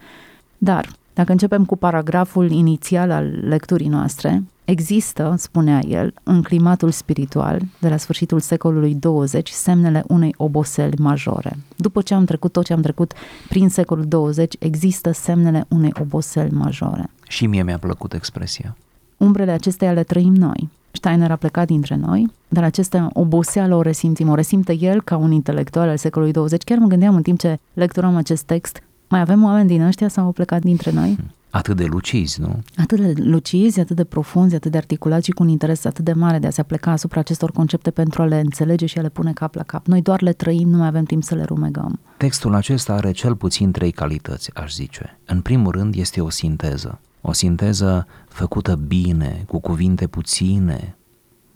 Dar, 0.57 0.89
dacă 1.17 1.31
începem 1.31 1.65
cu 1.65 1.75
paragraful 1.75 2.51
inițial 2.51 3.11
al 3.11 3.25
lecturii 3.25 3.87
noastre, 3.87 4.43
există, 4.65 5.33
spunea 5.37 5.79
el, 5.87 6.13
în 6.23 6.41
climatul 6.41 6.91
spiritual 6.91 7.61
de 7.79 7.89
la 7.89 7.97
sfârșitul 7.97 8.39
secolului 8.39 8.95
20 8.95 9.49
semnele 9.49 10.03
unei 10.07 10.33
oboseli 10.37 10.95
majore. 10.99 11.57
După 11.75 12.01
ce 12.01 12.13
am 12.13 12.25
trecut 12.25 12.51
tot 12.51 12.65
ce 12.65 12.73
am 12.73 12.81
trecut 12.81 13.13
prin 13.49 13.69
secolul 13.69 14.05
20, 14.05 14.55
există 14.59 15.11
semnele 15.11 15.65
unei 15.67 15.91
oboseli 15.99 16.51
majore. 16.51 17.09
Și 17.27 17.45
mie 17.45 17.63
mi-a 17.63 17.77
plăcut 17.77 18.13
expresia. 18.13 18.75
Umbrele 19.17 19.51
acesteia 19.51 19.91
le 19.91 20.03
trăim 20.03 20.33
noi. 20.33 20.69
Steiner 20.91 21.31
a 21.31 21.35
plecat 21.35 21.67
dintre 21.67 21.95
noi, 21.95 22.31
dar 22.47 22.63
aceste 22.63 23.07
oboseală 23.13 23.75
o 23.75 23.81
resimțim, 23.81 24.29
o 24.29 24.35
resimte 24.35 24.77
el 24.79 25.01
ca 25.01 25.17
un 25.17 25.31
intelectual 25.31 25.89
al 25.89 25.97
secolului 25.97 26.33
20. 26.33 26.63
Chiar 26.63 26.77
mă 26.77 26.87
gândeam 26.87 27.15
în 27.15 27.21
timp 27.21 27.39
ce 27.39 27.59
lecturam 27.73 28.15
acest 28.15 28.43
text, 28.43 28.81
mai 29.07 29.19
avem 29.19 29.43
oameni 29.43 29.67
din 29.67 29.81
ăștia 29.81 30.07
sau 30.07 30.25
au 30.25 30.31
plecat 30.31 30.61
dintre 30.61 30.91
noi? 30.91 31.17
Atât 31.49 31.75
de 31.75 31.85
lucizi, 31.85 32.41
nu? 32.41 32.63
Atât 32.75 32.99
de 32.99 33.13
lucizi, 33.17 33.79
atât 33.79 33.95
de 33.95 34.03
profunzi, 34.03 34.55
atât 34.55 34.71
de 34.71 34.77
articulați 34.77 35.25
și 35.25 35.31
cu 35.31 35.43
un 35.43 35.49
interes 35.49 35.85
atât 35.85 36.05
de 36.05 36.13
mare 36.13 36.39
de 36.39 36.47
a 36.47 36.49
se 36.49 36.63
pleca 36.63 36.91
asupra 36.91 37.19
acestor 37.19 37.51
concepte 37.51 37.91
pentru 37.91 38.21
a 38.21 38.25
le 38.25 38.39
înțelege 38.39 38.85
și 38.85 38.97
a 38.97 39.01
le 39.01 39.09
pune 39.09 39.33
cap 39.33 39.55
la 39.55 39.63
cap. 39.63 39.85
Noi 39.85 40.01
doar 40.01 40.21
le 40.21 40.33
trăim, 40.33 40.69
nu 40.69 40.77
mai 40.77 40.87
avem 40.87 41.03
timp 41.03 41.23
să 41.23 41.35
le 41.35 41.43
rumegăm. 41.43 41.99
Textul 42.17 42.53
acesta 42.53 42.93
are 42.93 43.11
cel 43.11 43.35
puțin 43.35 43.71
trei 43.71 43.91
calități, 43.91 44.55
aș 44.55 44.73
zice. 44.73 45.19
În 45.25 45.41
primul 45.41 45.71
rând 45.71 45.95
este 45.95 46.21
o 46.21 46.29
sinteză. 46.29 46.99
O 47.21 47.31
sinteză 47.31 48.07
făcută 48.27 48.75
bine, 48.75 49.43
cu 49.47 49.59
cuvinte 49.59 50.07
puține, 50.07 50.97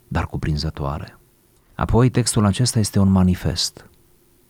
dar 0.07 0.25
cuprinzătoare. 0.25 1.17
Apoi 1.75 2.09
textul 2.09 2.45
acesta 2.45 2.79
este 2.79 2.99
un 2.99 3.11
manifest. 3.11 3.89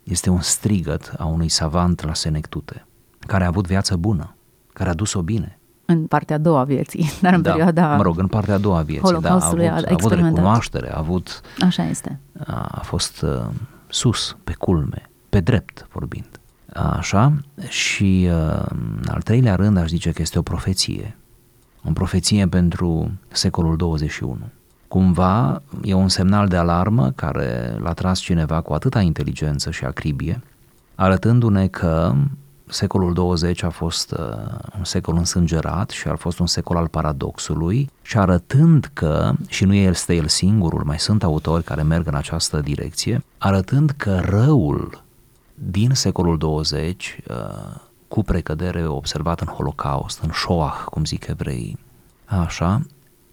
Este 0.04 0.30
un 0.30 0.42
strigăt 0.42 1.14
a 1.18 1.26
unui 1.26 1.50
savant 1.50 2.04
la 2.04 2.14
senectute 2.14 2.86
care 3.28 3.44
a 3.44 3.48
avut 3.48 3.68
viață 3.68 3.96
bună, 3.96 4.36
care 4.74 4.90
a 4.90 4.94
dus-o 4.94 5.22
bine. 5.22 5.60
În 5.86 6.06
partea 6.06 6.36
a 6.36 6.40
doua 6.40 6.60
a 6.60 6.64
vieții, 6.64 7.10
dar 7.22 7.34
în 7.34 7.42
da, 7.42 7.50
perioada 7.50 7.96
Mă 7.96 8.04
rog, 8.04 8.20
în 8.20 8.28
partea 8.28 8.54
a 8.54 8.58
doua 8.58 8.78
a 8.78 8.82
vieții, 8.82 9.18
da, 9.20 9.30
a 9.30 9.46
avut, 9.46 9.60
a, 9.60 9.72
a 9.72 9.82
avut 9.92 10.12
recunoaștere, 10.12 10.94
a 10.94 10.98
avut... 10.98 11.42
Așa 11.60 11.84
este. 11.84 12.20
A, 12.46 12.68
a 12.72 12.82
fost 12.84 13.22
uh, 13.22 13.46
sus, 13.88 14.38
pe 14.44 14.54
culme, 14.54 15.10
pe 15.30 15.40
drept 15.40 15.88
vorbind. 15.92 16.40
Așa, 16.74 17.34
și 17.68 18.30
uh, 18.30 18.66
în 18.70 19.08
al 19.08 19.22
treilea 19.22 19.56
rând 19.56 19.78
aș 19.78 19.88
zice 19.88 20.12
că 20.12 20.22
este 20.22 20.40
o 20.40 20.42
profeție. 20.42 21.18
O 21.84 21.92
profeție 21.92 22.48
pentru 22.48 23.12
secolul 23.28 23.76
21. 23.76 24.38
Cumva 24.88 25.62
e 25.84 25.94
un 25.94 26.10
semnal 26.10 26.48
de 26.48 26.58
alarmă 26.58 27.12
care 27.12 27.78
l-a 27.80 27.94
tras 27.94 28.20
cineva 28.20 28.62
cu 28.62 28.74
atâta 28.74 29.02
inteligență 29.02 29.72
și 29.72 29.86
acribie, 29.86 30.42
arătându-ne 30.96 31.68
că 31.68 32.14
secolul 32.72 33.14
20 33.14 33.64
a 33.64 33.70
fost 33.70 34.12
uh, 34.12 34.18
un 34.78 34.84
secol 34.84 35.16
însângerat 35.18 35.90
și 35.90 36.08
a 36.08 36.16
fost 36.16 36.40
un 36.40 36.48
secol 36.48 36.78
al 36.78 36.88
paradoxului 36.88 37.90
și 38.02 38.18
arătând 38.18 38.90
că, 38.94 39.32
și 39.48 39.66
nu 39.66 39.74
este 39.74 40.16
el 40.16 40.28
singurul, 40.28 40.84
mai 40.84 41.00
sunt 41.00 41.24
autori 41.24 41.64
care 41.64 41.82
merg 41.82 42.08
în 42.08 42.16
această 42.16 42.60
direcție, 42.60 43.24
arătând 43.38 43.90
că 43.90 44.20
răul 44.24 45.04
din 45.54 45.94
secolul 45.94 46.38
20, 46.38 47.20
uh, 47.28 47.36
cu 48.08 48.24
precădere 48.24 48.88
observat 48.88 49.40
în 49.40 49.48
Holocaust, 49.48 50.20
în 50.20 50.32
Shoah, 50.34 50.84
cum 50.86 51.06
zic 51.06 51.28
evreii, 51.28 51.80
așa, 52.26 52.82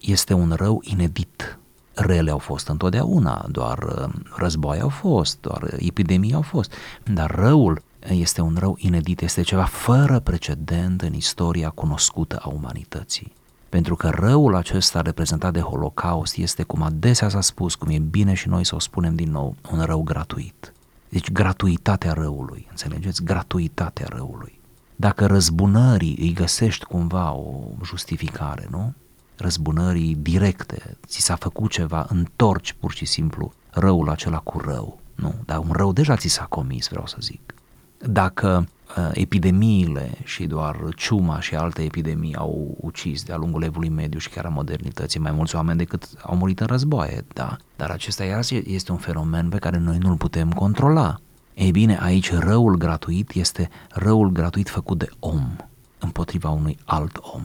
este 0.01 0.35
un 0.35 0.53
rău 0.57 0.81
inedit. 0.85 1.59
Rele 1.95 2.31
au 2.31 2.39
fost 2.39 2.69
întotdeauna, 2.69 3.47
doar 3.51 3.79
uh, 3.79 4.09
război 4.37 4.81
au 4.81 4.89
fost, 4.89 5.41
doar 5.41 5.75
epidemii 5.79 6.35
au 6.35 6.43
fost, 6.43 6.73
dar 7.05 7.31
răul 7.31 7.83
este 8.15 8.41
un 8.41 8.57
rău 8.59 8.77
inedit, 8.79 9.21
este 9.21 9.43
ceva 9.43 9.65
fără 9.65 10.19
precedent 10.19 11.03
în 11.03 11.15
istoria 11.15 11.71
cunoscută 11.71 12.39
a 12.43 12.49
umanității. 12.49 13.33
Pentru 13.69 13.97
că 13.97 14.09
răul 14.09 14.55
acesta 14.55 15.01
reprezentat 15.01 15.53
de 15.53 15.61
Holocaust 15.61 16.37
este, 16.37 16.63
cum 16.63 16.83
adesea 16.83 17.29
s-a 17.29 17.41
spus, 17.41 17.75
cum 17.75 17.89
e 17.89 17.99
bine 17.99 18.35
și 18.35 18.49
noi 18.49 18.65
să 18.65 18.75
o 18.75 18.79
spunem 18.79 19.15
din 19.15 19.31
nou, 19.31 19.57
un 19.73 19.81
rău 19.81 20.03
gratuit. 20.03 20.73
Deci 21.09 21.33
gratuitatea 21.33 22.13
răului, 22.13 22.67
înțelegeți? 22.71 23.25
Gratuitatea 23.25 24.07
răului. 24.09 24.61
Dacă 24.97 25.27
răzbunării 25.27 26.17
îi 26.21 26.33
găsești 26.33 26.85
cumva 26.85 27.33
o 27.33 27.61
justificare, 27.85 28.67
nu? 28.71 28.95
Răzbunării 29.37 30.15
directe, 30.15 30.97
ți 31.07 31.21
s-a 31.21 31.37
făcut 31.37 31.71
ceva, 31.71 32.07
întorci 32.09 32.77
pur 32.81 32.93
și 32.93 33.05
simplu 33.05 33.53
răul 33.71 34.09
acela 34.09 34.39
cu 34.39 34.59
rău. 34.59 35.01
Nu, 35.15 35.35
dar 35.45 35.59
un 35.59 35.73
rău 35.73 35.93
deja 35.93 36.17
ți 36.17 36.29
s-a 36.29 36.45
comis, 36.45 36.89
vreau 36.89 37.07
să 37.07 37.17
zic 37.21 37.58
dacă 37.99 38.69
uh, 38.97 39.11
epidemiile 39.13 40.11
și 40.25 40.47
doar 40.47 40.77
ciuma 40.97 41.41
și 41.41 41.55
alte 41.55 41.83
epidemii 41.83 42.35
au 42.35 42.77
ucis 42.81 43.23
de-a 43.23 43.37
lungul 43.37 43.63
evului 43.63 43.89
mediu 43.89 44.19
și 44.19 44.29
chiar 44.29 44.45
a 44.45 44.49
modernității 44.49 45.21
mai 45.21 45.33
mulți 45.33 45.55
oameni 45.55 45.79
decât 45.79 46.09
au 46.23 46.37
murit 46.37 46.61
în 46.61 46.67
războaie, 46.67 47.25
da, 47.33 47.57
dar 47.77 47.91
acesta 47.91 48.25
este 48.65 48.93
un 48.93 48.99
fenomen 48.99 49.49
pe 49.49 49.59
care 49.59 49.79
noi 49.79 49.99
nu-l 49.99 50.17
putem 50.17 50.53
controla. 50.53 51.17
Ei 51.55 51.71
bine, 51.71 51.99
aici 52.01 52.33
răul 52.33 52.77
gratuit 52.77 53.31
este 53.35 53.71
răul 53.91 54.29
gratuit 54.29 54.69
făcut 54.69 54.99
de 54.99 55.09
om 55.19 55.57
împotriva 55.99 56.51
unui 56.51 56.79
alt 56.85 57.19
om. 57.21 57.43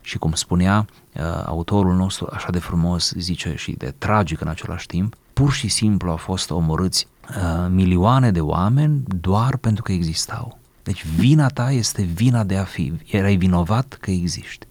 Și 0.00 0.18
cum 0.18 0.32
spunea 0.32 0.86
uh, 1.14 1.22
autorul 1.44 1.94
nostru 1.94 2.28
așa 2.32 2.50
de 2.50 2.58
frumos, 2.58 3.12
zice 3.16 3.54
și 3.56 3.72
de 3.72 3.94
tragic 3.98 4.40
în 4.40 4.48
același 4.48 4.86
timp, 4.86 5.14
pur 5.32 5.52
și 5.52 5.68
simplu 5.68 6.10
au 6.10 6.16
fost 6.16 6.50
omorâți 6.50 7.08
uh, 7.28 7.66
milioane 7.70 8.30
de 8.30 8.40
oameni 8.40 9.02
doar 9.20 9.56
pentru 9.56 9.82
că 9.82 9.92
existau. 9.92 10.58
Deci 10.82 11.06
vina 11.06 11.46
ta 11.46 11.70
este 11.70 12.02
vina 12.02 12.44
de 12.44 12.56
a 12.56 12.64
fi. 12.64 12.92
Erai 13.10 13.36
vinovat 13.36 13.98
că 14.00 14.10
existi. 14.10 14.66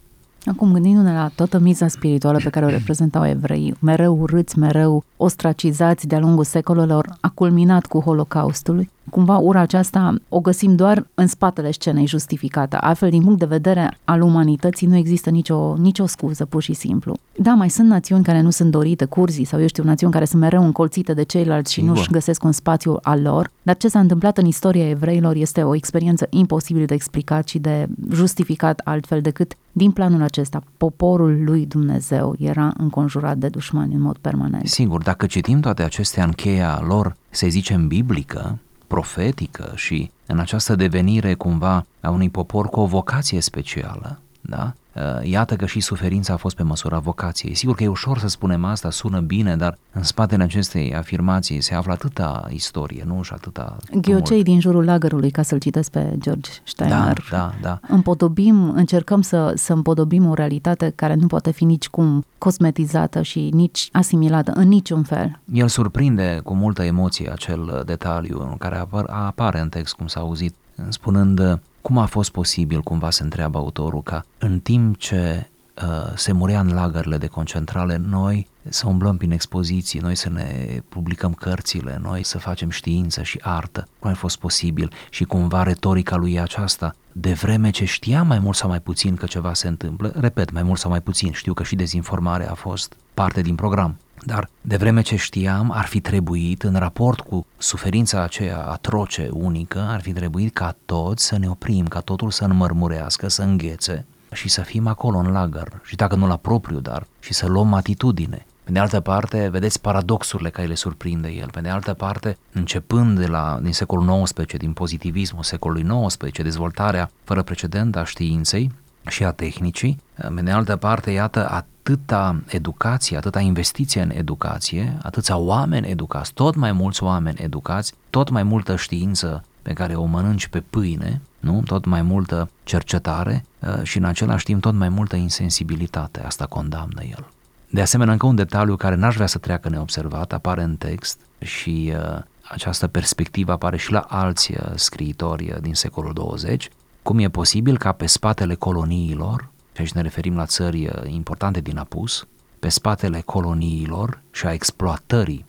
Acum, 0.46 0.72
gândindu-ne 0.74 1.14
la 1.14 1.32
toată 1.36 1.60
miza 1.60 1.88
spirituală 1.88 2.40
pe 2.44 2.50
care 2.50 2.66
o 2.66 2.70
reprezentau 2.70 3.28
evreii, 3.28 3.76
mereu 3.80 4.20
urâți, 4.20 4.60
mereu 4.60 5.04
ostracizați 5.18 6.08
de-a 6.08 6.20
lungul 6.20 6.44
secolelor, 6.44 7.18
a 7.20 7.30
culminat 7.30 7.86
cu 7.86 8.00
Holocaustul. 8.00 8.88
Cumva 9.10 9.38
ura 9.38 9.60
aceasta 9.60 10.16
o 10.30 10.40
găsim 10.40 10.76
doar 10.76 11.08
în 11.14 11.28
spatele 11.28 11.72
scenei 11.72 12.08
justificată. 12.08 12.78
Altfel, 12.82 13.10
din 13.10 13.24
punct 13.24 13.40
de 13.40 13.46
vedere 13.46 13.98
al 14.04 14.22
umanității, 14.22 14.88
nu 14.88 14.96
există 14.96 15.30
nicio, 15.30 15.76
nicio 15.78 16.06
scuză, 16.06 16.46
pur 16.46 16.62
și 16.62 16.74
simplu. 16.74 17.16
Da, 17.40 17.54
mai 17.54 17.70
sunt 17.70 17.88
națiuni 17.88 18.24
care 18.24 18.42
nu 18.42 18.50
sunt 18.50 18.72
dorite, 18.72 19.06
curzii 19.06 19.46
sau, 19.46 19.62
eu 19.62 19.68
știu, 19.68 19.84
națiuni 19.84 20.14
care 20.14 20.26
sunt 20.26 20.42
mereu 20.42 20.64
încolțite 20.64 21.14
de 21.14 21.24
ceilalți 21.24 21.74
și 21.74 21.82
nu-și 21.82 22.12
găsesc 22.12 22.44
un 22.44 22.52
spațiu 22.52 22.98
al 23.02 23.22
lor, 23.22 23.52
dar 23.62 23.78
ce 23.78 23.88
s-a 23.88 24.00
întâmplat 24.00 24.38
în 24.38 24.46
istoria 24.46 24.90
evreilor 24.90 25.36
este 25.36 25.64
o 25.64 25.76
experiență 25.76 26.28
imposibil 26.30 26.86
de 26.86 26.94
explicat 26.94 27.48
și 27.48 27.60
de 27.60 27.88
justificat 28.12 28.82
altfel 28.84 29.22
decât 29.22 29.54
din 29.72 29.92
planul 29.92 30.22
acesta. 30.22 30.64
Poporul 30.78 31.44
lui 31.44 31.66
Dumnezeu 31.66 32.36
era 32.40 32.74
înconjurat 32.78 33.38
de 33.38 33.48
dușmani 33.48 33.94
în 33.94 34.02
mod 34.02 34.18
permanent. 34.18 34.68
Sigur, 34.68 35.02
dacă 35.02 35.26
citim 35.26 35.60
toate 35.60 35.84
acestea 35.84 36.24
în 36.24 36.32
cheia 36.32 36.84
lor, 36.88 37.16
să 37.30 37.48
zicem, 37.50 37.88
biblică, 37.88 38.60
profetică 38.88 39.72
și 39.76 40.12
în 40.26 40.40
această 40.40 40.76
devenire 40.76 41.34
cumva 41.34 41.86
a 42.02 42.10
unui 42.10 42.30
popor 42.30 42.68
cu 42.70 42.80
o 42.80 42.86
vocație 42.86 43.42
specială, 43.42 44.20
da? 44.42 44.74
Uh, 44.96 45.02
iată 45.30 45.56
că 45.56 45.66
și 45.66 45.80
suferința 45.80 46.34
a 46.34 46.38
fost 46.38 46.56
pe 46.56 46.64
măsura 46.64 47.00
vocației. 47.00 47.54
Sigur 47.54 47.76
că 47.76 47.84
e 47.84 47.88
ușor 47.88 48.20
să 48.20 48.28
spunem 48.28 48.66
asta, 48.66 48.90
sună 48.90 49.20
bine, 49.20 49.56
dar 49.56 49.78
în 49.92 50.04
spatele 50.04 50.44
acestei 50.44 50.96
afirmații 50.96 51.62
se 51.62 51.74
află 51.74 51.92
atâta 51.92 52.48
istorie, 52.50 53.04
nu 53.08 53.22
și 53.22 53.34
atâta 53.34 53.78
Ghiocei 54.02 54.44
din 54.44 54.60
jurul 54.60 54.84
lagărului, 54.84 55.32
ca 55.32 55.42
să-l 55.42 55.60
citesc 55.60 55.92
pe 55.92 56.16
George 56.20 56.50
Steiner. 56.64 57.26
Da, 57.30 57.38
da, 57.38 57.54
da. 57.62 57.80
Împodobim, 57.88 58.70
încercăm 58.70 59.22
să, 59.22 59.52
să 59.56 59.74
împodobim 59.74 60.26
o 60.30 60.34
realitate 60.34 60.94
care 60.96 61.14
nu 61.14 61.28
poate 61.28 61.52
fi 61.52 61.64
nici 61.64 61.88
cum 61.88 62.26
cosmetizată 62.38 63.22
și 63.22 63.50
nici 63.54 63.90
asimilată 63.92 64.52
în 64.52 64.68
niciun 64.68 65.04
fel. 65.04 65.40
El 65.54 65.68
surprinde 65.68 66.40
cu 66.44 66.54
multă 66.54 66.84
emoție 66.84 67.32
acel 67.32 67.84
detaliu 67.86 68.56
care 68.60 68.78
apar, 68.78 69.06
apare 69.10 69.60
în 69.60 69.70
text, 69.70 69.94
cum 69.94 70.08
s-a 70.08 70.20
auzit, 70.20 70.56
spunând 70.90 71.60
cum 71.86 71.98
a 71.98 72.06
fost 72.06 72.32
posibil, 72.32 72.82
cumva 72.82 73.10
se 73.10 73.24
întreabă 73.24 73.58
autorul, 73.58 74.02
ca 74.02 74.26
în 74.38 74.60
timp 74.60 74.98
ce 74.98 75.50
uh, 75.76 76.12
se 76.16 76.32
murea 76.32 76.60
în 76.60 76.74
lagările 76.74 77.18
de 77.18 77.28
concentrare, 77.28 77.98
noi 77.98 78.48
să 78.70 78.88
umblăm 78.88 79.18
prin 79.18 79.32
expoziții, 79.32 80.00
noi 80.00 80.16
să 80.16 80.30
ne 80.30 80.80
publicăm 80.90 81.34
cărțile, 81.34 82.00
noi 82.02 82.24
să 82.24 82.38
facem 82.38 82.70
știință 82.70 83.24
și 83.24 83.40
artă. 83.42 83.88
Cum 84.00 84.12
a 84.12 84.14
fost 84.14 84.38
posibil? 84.38 84.92
Și 85.10 85.24
cumva 85.24 85.64
retorica 85.64 86.16
lui 86.16 86.34
e 86.34 86.42
aceasta, 86.42 86.96
de 87.12 87.34
vreme 87.34 87.70
ce 87.70 87.86
știam 87.86 88.28
mai 88.28 88.40
mult 88.40 88.56
sau 88.56 88.70
mai 88.70 88.80
puțin 88.80 89.16
că 89.16 89.26
ceva 89.26 89.54
se 89.54 89.68
întâmplă, 89.68 90.14
repet, 90.16 90.52
mai 90.52 90.64
mult 90.64 90.80
sau 90.80 90.90
mai 90.90 91.02
puțin, 91.02 91.32
știu 91.32 91.54
că 91.54 91.64
și 91.64 91.76
dezinformarea 91.76 92.52
a 92.52 92.54
fost 92.54 92.96
parte 93.14 93.42
din 93.42 93.56
program, 93.56 93.98
dar 94.26 94.50
de 94.62 94.78
vreme 94.78 95.02
ce 95.02 95.16
știam, 95.16 95.72
ar 95.72 95.86
fi 95.86 96.00
trebuit, 96.00 96.64
în 96.64 96.76
raport 96.76 97.20
cu 97.20 97.46
suferința 97.58 98.24
aceea 98.24 98.66
atroce, 98.66 99.30
unică, 99.32 99.88
ar 99.90 100.02
fi 100.02 100.14
trebuit 100.14 100.54
ca 100.54 100.76
toți 100.86 101.26
să 101.26 101.38
ne 101.38 101.50
oprim, 101.50 101.88
ca 101.88 102.00
totul 102.00 102.32
să 102.32 102.44
înmărmurească, 102.44 103.28
să 103.28 103.42
înghețe 103.42 104.06
și 104.32 104.50
să 104.50 104.62
fim 104.62 104.88
acolo 104.88 105.18
în 105.18 105.32
lagăr, 105.32 105.82
și 105.84 105.96
dacă 105.96 106.16
nu 106.16 106.28
la 106.28 106.38
propriu, 106.38 106.80
dar 106.80 107.08
și 107.20 107.34
să 107.34 107.48
luăm 107.48 107.74
atitudine. 107.74 108.46
Pe 108.64 108.72
de 108.72 108.80
altă 108.80 109.00
parte, 109.00 109.48
vedeți 109.52 109.82
paradoxurile 109.82 110.50
care 110.50 110.68
le 110.68 110.76
surprinde 110.76 111.30
el. 111.30 111.50
Pe 111.52 111.62
de 111.62 111.70
altă 111.70 111.94
parte, 111.94 112.38
începând 112.52 113.20
de 113.20 113.26
la, 113.26 113.60
din 113.62 113.74
secolul 113.74 114.24
XIX, 114.24 114.58
din 114.58 114.74
pozitivismul 114.74 115.44
secolului 115.44 116.08
XIX, 116.08 116.42
dezvoltarea 116.44 117.12
fără 117.24 117.42
precedent 117.44 117.96
a 117.96 118.04
științei 118.04 118.72
și 119.08 119.24
a 119.24 119.32
tehnicii, 119.32 120.02
pe 120.36 120.42
de 120.42 120.52
altă 120.52 120.76
parte, 120.76 121.12
iată, 121.12 121.50
atâta 121.86 122.42
educație, 122.48 123.18
atâta 123.18 123.40
investiție 123.40 124.02
în 124.02 124.12
educație, 124.14 124.98
atâția 125.02 125.38
oameni 125.38 125.90
educați, 125.90 126.34
tot 126.34 126.56
mai 126.56 126.72
mulți 126.72 127.04
oameni 127.04 127.38
educați, 127.42 127.94
tot 128.10 128.30
mai 128.30 128.44
multă 128.44 128.76
știință 128.76 129.44
pe 129.62 129.74
care 129.74 129.96
o 129.96 130.06
mănânci 130.06 130.48
pe 130.48 130.60
pâine, 130.70 131.22
nu? 131.40 131.62
tot 131.66 131.86
mai 131.86 132.02
multă 132.02 132.50
cercetare 132.64 133.46
uh, 133.60 133.84
și 133.84 133.98
în 133.98 134.04
același 134.04 134.46
timp 134.46 134.62
tot 134.62 134.74
mai 134.74 134.90
multă 134.90 135.16
insensibilitate. 135.16 136.24
Asta 136.24 136.46
condamnă 136.46 137.04
el. 137.04 137.28
De 137.70 137.82
asemenea, 137.82 138.14
încă 138.14 138.26
un 138.26 138.36
detaliu 138.36 138.76
care 138.76 138.96
n-aș 138.96 139.16
vrea 139.16 139.28
să 139.28 139.38
treacă 139.38 139.70
neobservat, 139.70 140.34
apare 140.34 140.64
în 140.64 140.76
text 140.76 141.20
și 141.40 141.94
uh, 141.96 142.22
această 142.52 142.88
perspectivă 142.88 143.52
apare 143.52 143.78
și 143.78 143.92
la 143.92 144.00
alți 144.00 144.52
uh, 144.52 144.72
scriitori 144.76 145.52
uh, 145.52 145.58
din 145.62 145.74
secolul 145.74 146.14
20, 146.14 146.70
cum 147.02 147.20
e 147.20 147.30
posibil 147.30 147.78
ca 147.78 147.92
pe 147.92 148.06
spatele 148.06 148.56
coloniilor, 148.56 149.50
și 149.76 149.82
aici 149.82 149.92
ne 149.92 150.02
referim 150.02 150.36
la 150.36 150.46
țări 150.46 150.86
uh, 150.86 150.94
importante 151.06 151.62
din 151.62 151.78
apus, 151.78 152.28
pe 152.60 152.70
spatele 152.70 153.22
coloniilor 153.22 154.22
și 154.32 154.46
a 154.46 154.54
exploatării 154.54 155.46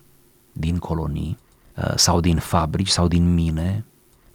din 0.53 0.79
colonii 0.79 1.39
uh, 1.77 1.93
sau 1.95 2.21
din 2.21 2.37
fabrici 2.37 2.89
sau 2.89 3.09
din 3.09 3.35
mine, 3.35 3.85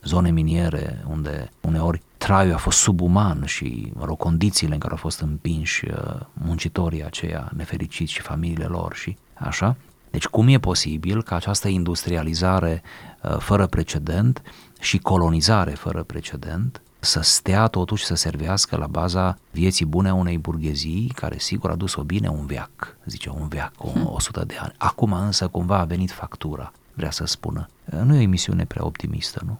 zone 0.03 0.31
miniere 0.31 1.03
unde 1.09 1.49
uneori 1.61 2.01
traiul 2.17 2.53
a 2.53 2.57
fost 2.57 2.77
subuman 2.77 3.45
și, 3.45 3.91
mă 3.95 4.05
rog, 4.05 4.17
condițiile 4.17 4.73
în 4.73 4.79
care 4.79 4.91
au 4.91 4.97
fost 4.97 5.19
împinși 5.19 5.85
uh, 5.85 6.19
muncitorii 6.33 7.05
aceia 7.05 7.51
nefericiți 7.55 8.11
și 8.11 8.21
familiile 8.21 8.65
lor 8.65 8.95
și 8.95 9.17
așa. 9.33 9.75
Deci 10.09 10.25
cum 10.25 10.47
e 10.47 10.57
posibil 10.57 11.23
ca 11.23 11.35
această 11.35 11.67
industrializare 11.67 12.81
uh, 13.23 13.37
fără 13.37 13.67
precedent 13.67 14.41
și 14.79 14.97
colonizare 14.97 15.71
fără 15.71 16.03
precedent 16.03 16.81
să 17.03 17.19
stea 17.21 17.67
totuși 17.67 18.05
să 18.05 18.15
servească 18.15 18.77
la 18.77 18.87
baza 18.87 19.37
vieții 19.51 19.85
bune 19.85 20.09
a 20.09 20.13
unei 20.13 20.37
burghezii 20.37 21.11
care 21.15 21.35
sigur 21.37 21.69
a 21.69 21.75
dus-o 21.75 22.03
bine 22.03 22.27
un 22.27 22.45
veac, 22.45 22.97
zice 23.05 23.29
un 23.29 23.47
veac, 23.47 23.71
o, 23.77 23.89
100 24.13 24.39
hmm. 24.39 24.47
de 24.47 24.55
ani. 24.59 24.73
Acum 24.77 25.13
însă 25.13 25.47
cumva 25.47 25.77
a 25.77 25.83
venit 25.85 26.11
factura, 26.11 26.71
vrea 26.93 27.11
să 27.11 27.25
spună. 27.25 27.67
Nu 28.03 28.15
e 28.15 28.17
o 28.17 28.21
emisiune 28.21 28.65
prea 28.65 28.85
optimistă, 28.85 29.41
nu? 29.45 29.59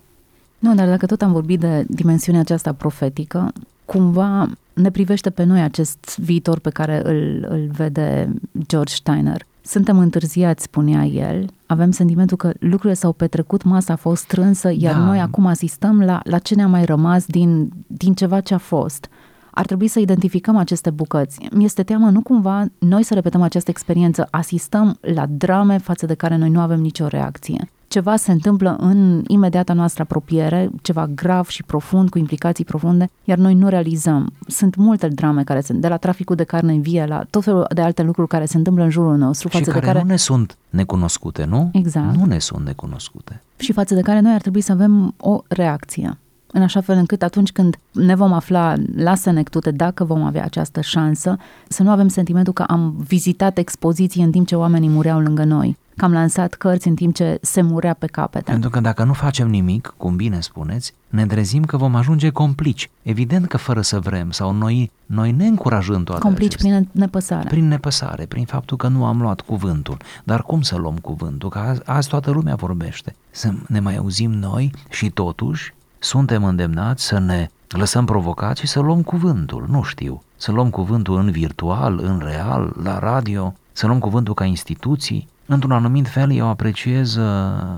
Nu, 0.60 0.76
dar 0.76 0.88
dacă 0.88 1.06
tot 1.06 1.22
am 1.22 1.32
vorbit 1.32 1.60
de 1.60 1.86
dimensiunea 1.88 2.42
aceasta 2.42 2.74
profetică, 2.74 3.54
cumva 3.86 4.50
ne 4.74 4.92
privește 4.92 5.30
pe 5.30 5.44
noi 5.44 5.62
acest 5.62 6.18
viitor 6.20 6.60
pe 6.60 6.70
care 6.70 7.02
îl, 7.04 7.46
îl 7.50 7.70
vede 7.72 8.30
George 8.68 8.94
Steiner. 8.94 9.46
Suntem 9.62 10.00
întârziați, 10.00 10.64
spunea 10.64 11.04
el, 11.06 11.46
avem 11.66 11.92
sentimentul 11.92 12.38
că 12.38 12.52
lucrurile 12.60 12.94
s-au 12.94 13.14
petrecut, 13.14 13.64
masa 13.64 13.94
a 13.94 13.96
fost 13.96 14.22
strânsă, 14.22 14.72
iar 14.78 14.94
da. 14.94 15.04
noi 15.04 15.20
acum 15.20 15.46
asistăm 15.46 16.02
la, 16.02 16.20
la 16.24 16.38
ce 16.38 16.56
ne-a 16.56 16.68
mai 16.68 16.86
rămas 16.86 17.26
din, 17.26 17.72
din 17.88 18.14
ceva 18.14 18.40
ce 18.40 18.54
a 18.54 18.58
fost. 18.58 19.10
Ar 19.52 19.66
trebui 19.66 19.88
să 19.88 20.00
identificăm 20.00 20.58
aceste 20.58 20.90
bucăți. 20.90 21.48
Mi 21.52 21.64
este 21.64 21.84
teamă 21.84 22.10
nu 22.10 22.22
cumva 22.22 22.66
noi 22.80 23.04
să 23.04 23.14
repetăm 23.14 23.42
această 23.42 23.70
experiență, 23.70 24.28
asistăm 24.32 24.98
la 25.02 25.26
drame 25.26 25.78
față 25.78 26.06
de 26.06 26.14
care 26.14 26.36
noi 26.36 26.50
nu 26.50 26.60
avem 26.60 26.80
nicio 26.80 27.08
reacție 27.08 27.70
ceva 27.92 28.16
se 28.16 28.32
întâmplă 28.32 28.76
în 28.80 29.24
imediata 29.28 29.74
noastră 29.74 30.02
apropiere, 30.04 30.70
ceva 30.82 31.08
grav 31.16 31.48
și 31.48 31.64
profund, 31.64 32.10
cu 32.10 32.18
implicații 32.18 32.66
profunde, 32.66 33.10
iar 33.24 33.38
noi 33.38 33.54
nu 33.54 33.68
realizăm. 33.68 34.34
Sunt 34.48 34.76
multe 34.76 35.08
drame 35.08 35.44
care 35.44 35.62
sunt, 35.62 35.82
de 35.82 35.88
la 35.88 35.98
traficul 35.98 36.36
de 36.36 36.44
carne 36.44 36.78
vie, 36.78 37.06
la 37.06 37.24
tot 37.30 37.44
felul 37.44 37.66
de 37.74 37.82
alte 37.82 38.02
lucruri 38.02 38.28
care 38.28 38.46
se 38.46 38.58
întâmplă 38.58 38.84
în 38.84 38.90
jurul 38.90 39.18
nostru. 39.18 39.48
Și 39.48 39.58
față 39.58 39.70
care, 39.70 39.80
de 39.80 39.86
care 39.86 40.02
nu 40.02 40.08
ne 40.08 40.16
sunt 40.16 40.58
necunoscute, 40.70 41.46
nu? 41.46 41.70
Exact. 41.74 42.16
Nu 42.16 42.26
ne 42.26 42.40
sunt 42.40 42.66
necunoscute. 42.66 43.42
Și 43.58 43.72
față 43.72 43.96
de 43.96 44.02
care 44.02 44.20
noi 44.20 44.34
ar 44.34 44.42
trebui 44.42 44.62
să 44.62 44.72
avem 44.72 45.14
o 45.18 45.42
reacție 45.48 46.18
în 46.54 46.62
așa 46.62 46.82
fel 46.82 46.98
încât 46.98 47.22
atunci 47.24 47.52
când 47.52 47.78
ne 47.92 48.16
vom 48.16 48.34
afla 48.34 48.76
la 48.96 49.16
Senectute, 49.16 49.72
dacă 49.72 50.04
vom 50.04 50.24
avea 50.24 50.44
această 50.44 50.82
șansă, 50.82 51.38
să 51.68 51.84
nu 51.84 51.90
avem 51.90 52.08
sentimentul 52.08 52.54
că 52.54 52.64
am 52.64 52.96
vizitat 53.08 53.58
expoziții 53.58 54.24
în 54.24 54.32
timp 54.32 54.48
ce 54.48 54.56
oamenii 54.56 54.90
mureau 54.90 55.20
lângă 55.20 55.44
noi, 55.44 55.78
că 55.96 56.06
am 56.06 56.12
lansat 56.14 56.54
cărți 56.54 56.88
în 56.88 56.96
timp 56.96 57.16
ce 57.16 57.38
se 57.42 57.62
murea 57.62 57.94
pe 57.94 58.06
capete. 58.06 58.52
Pentru 58.52 58.70
că 58.70 58.80
dacă 58.80 59.04
nu 59.04 59.14
facem 59.14 59.50
nimic, 59.50 59.94
cum 59.98 60.16
bine 60.16 60.40
spuneți, 60.40 60.94
ne 61.10 61.26
trezim 61.26 61.64
că 61.64 61.78
vom 61.78 61.96
ajunge 61.96 62.30
complici. 62.30 62.90
Evident 63.02 63.48
că 63.48 63.58
fără 63.58 63.82
să 63.82 64.00
vrem 64.00 64.32
sau 64.32 64.52
noi, 64.54 64.92
noi 65.06 65.32
ne 65.32 65.46
încurajând 65.46 66.06
toate 66.06 66.22
Complici 66.22 66.54
acestea. 66.54 66.78
prin 66.78 66.88
nepăsare. 66.92 67.48
Prin 67.50 67.68
nepăsare, 67.68 68.26
prin 68.26 68.46
faptul 68.46 68.78
că 68.78 68.88
nu 68.88 69.06
am 69.06 69.22
luat 69.22 69.42
cuvântul. 69.42 69.98
Dar 70.24 70.42
cum 70.42 70.62
să 70.62 70.76
luăm 70.76 70.96
cuvântul? 70.96 71.50
Că 71.50 71.60
azi, 71.60 71.82
azi 71.86 72.10
toată 72.10 72.32
lumea 72.32 72.56
vorbește. 72.56 73.16
Să 73.32 73.54
ne 73.68 73.80
mai 73.80 73.96
auzim 73.96 74.32
noi 74.32 74.72
și 74.90 75.10
totuși 75.10 75.74
suntem 76.04 76.44
îndemnați 76.44 77.04
să 77.04 77.20
ne 77.20 77.50
lăsăm 77.68 78.06
provocați 78.06 78.62
și 78.62 78.68
să 78.68 78.80
luăm 78.80 79.02
cuvântul, 79.02 79.66
nu 79.70 79.84
știu, 79.84 80.24
să 80.36 80.52
luăm 80.52 80.70
cuvântul 80.70 81.18
în 81.18 81.32
virtual, 81.32 82.00
în 82.04 82.22
real, 82.24 82.74
la 82.84 83.00
radio, 83.00 83.54
să 83.72 83.86
luăm 83.86 84.00
cuvântul 84.00 84.34
ca 84.34 84.46
instituții. 84.46 85.28
Într-un 85.46 85.72
anumit 85.72 86.08
fel 86.08 86.32
eu 86.32 86.48
apreciez 86.48 87.20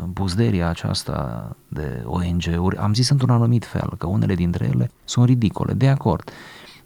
buzderia 0.06 0.64
uh, 0.64 0.70
aceasta 0.70 1.48
de 1.68 2.04
ONG-uri, 2.06 2.78
am 2.78 2.94
zis 2.94 3.10
într-un 3.10 3.30
anumit 3.30 3.66
fel, 3.66 3.94
că 3.98 4.08
unele 4.08 4.36
dintre 4.36 4.70
ele 4.74 4.92
sunt 5.04 5.26
ridicole, 5.26 5.74
de 5.74 5.90
acord. 5.90 6.32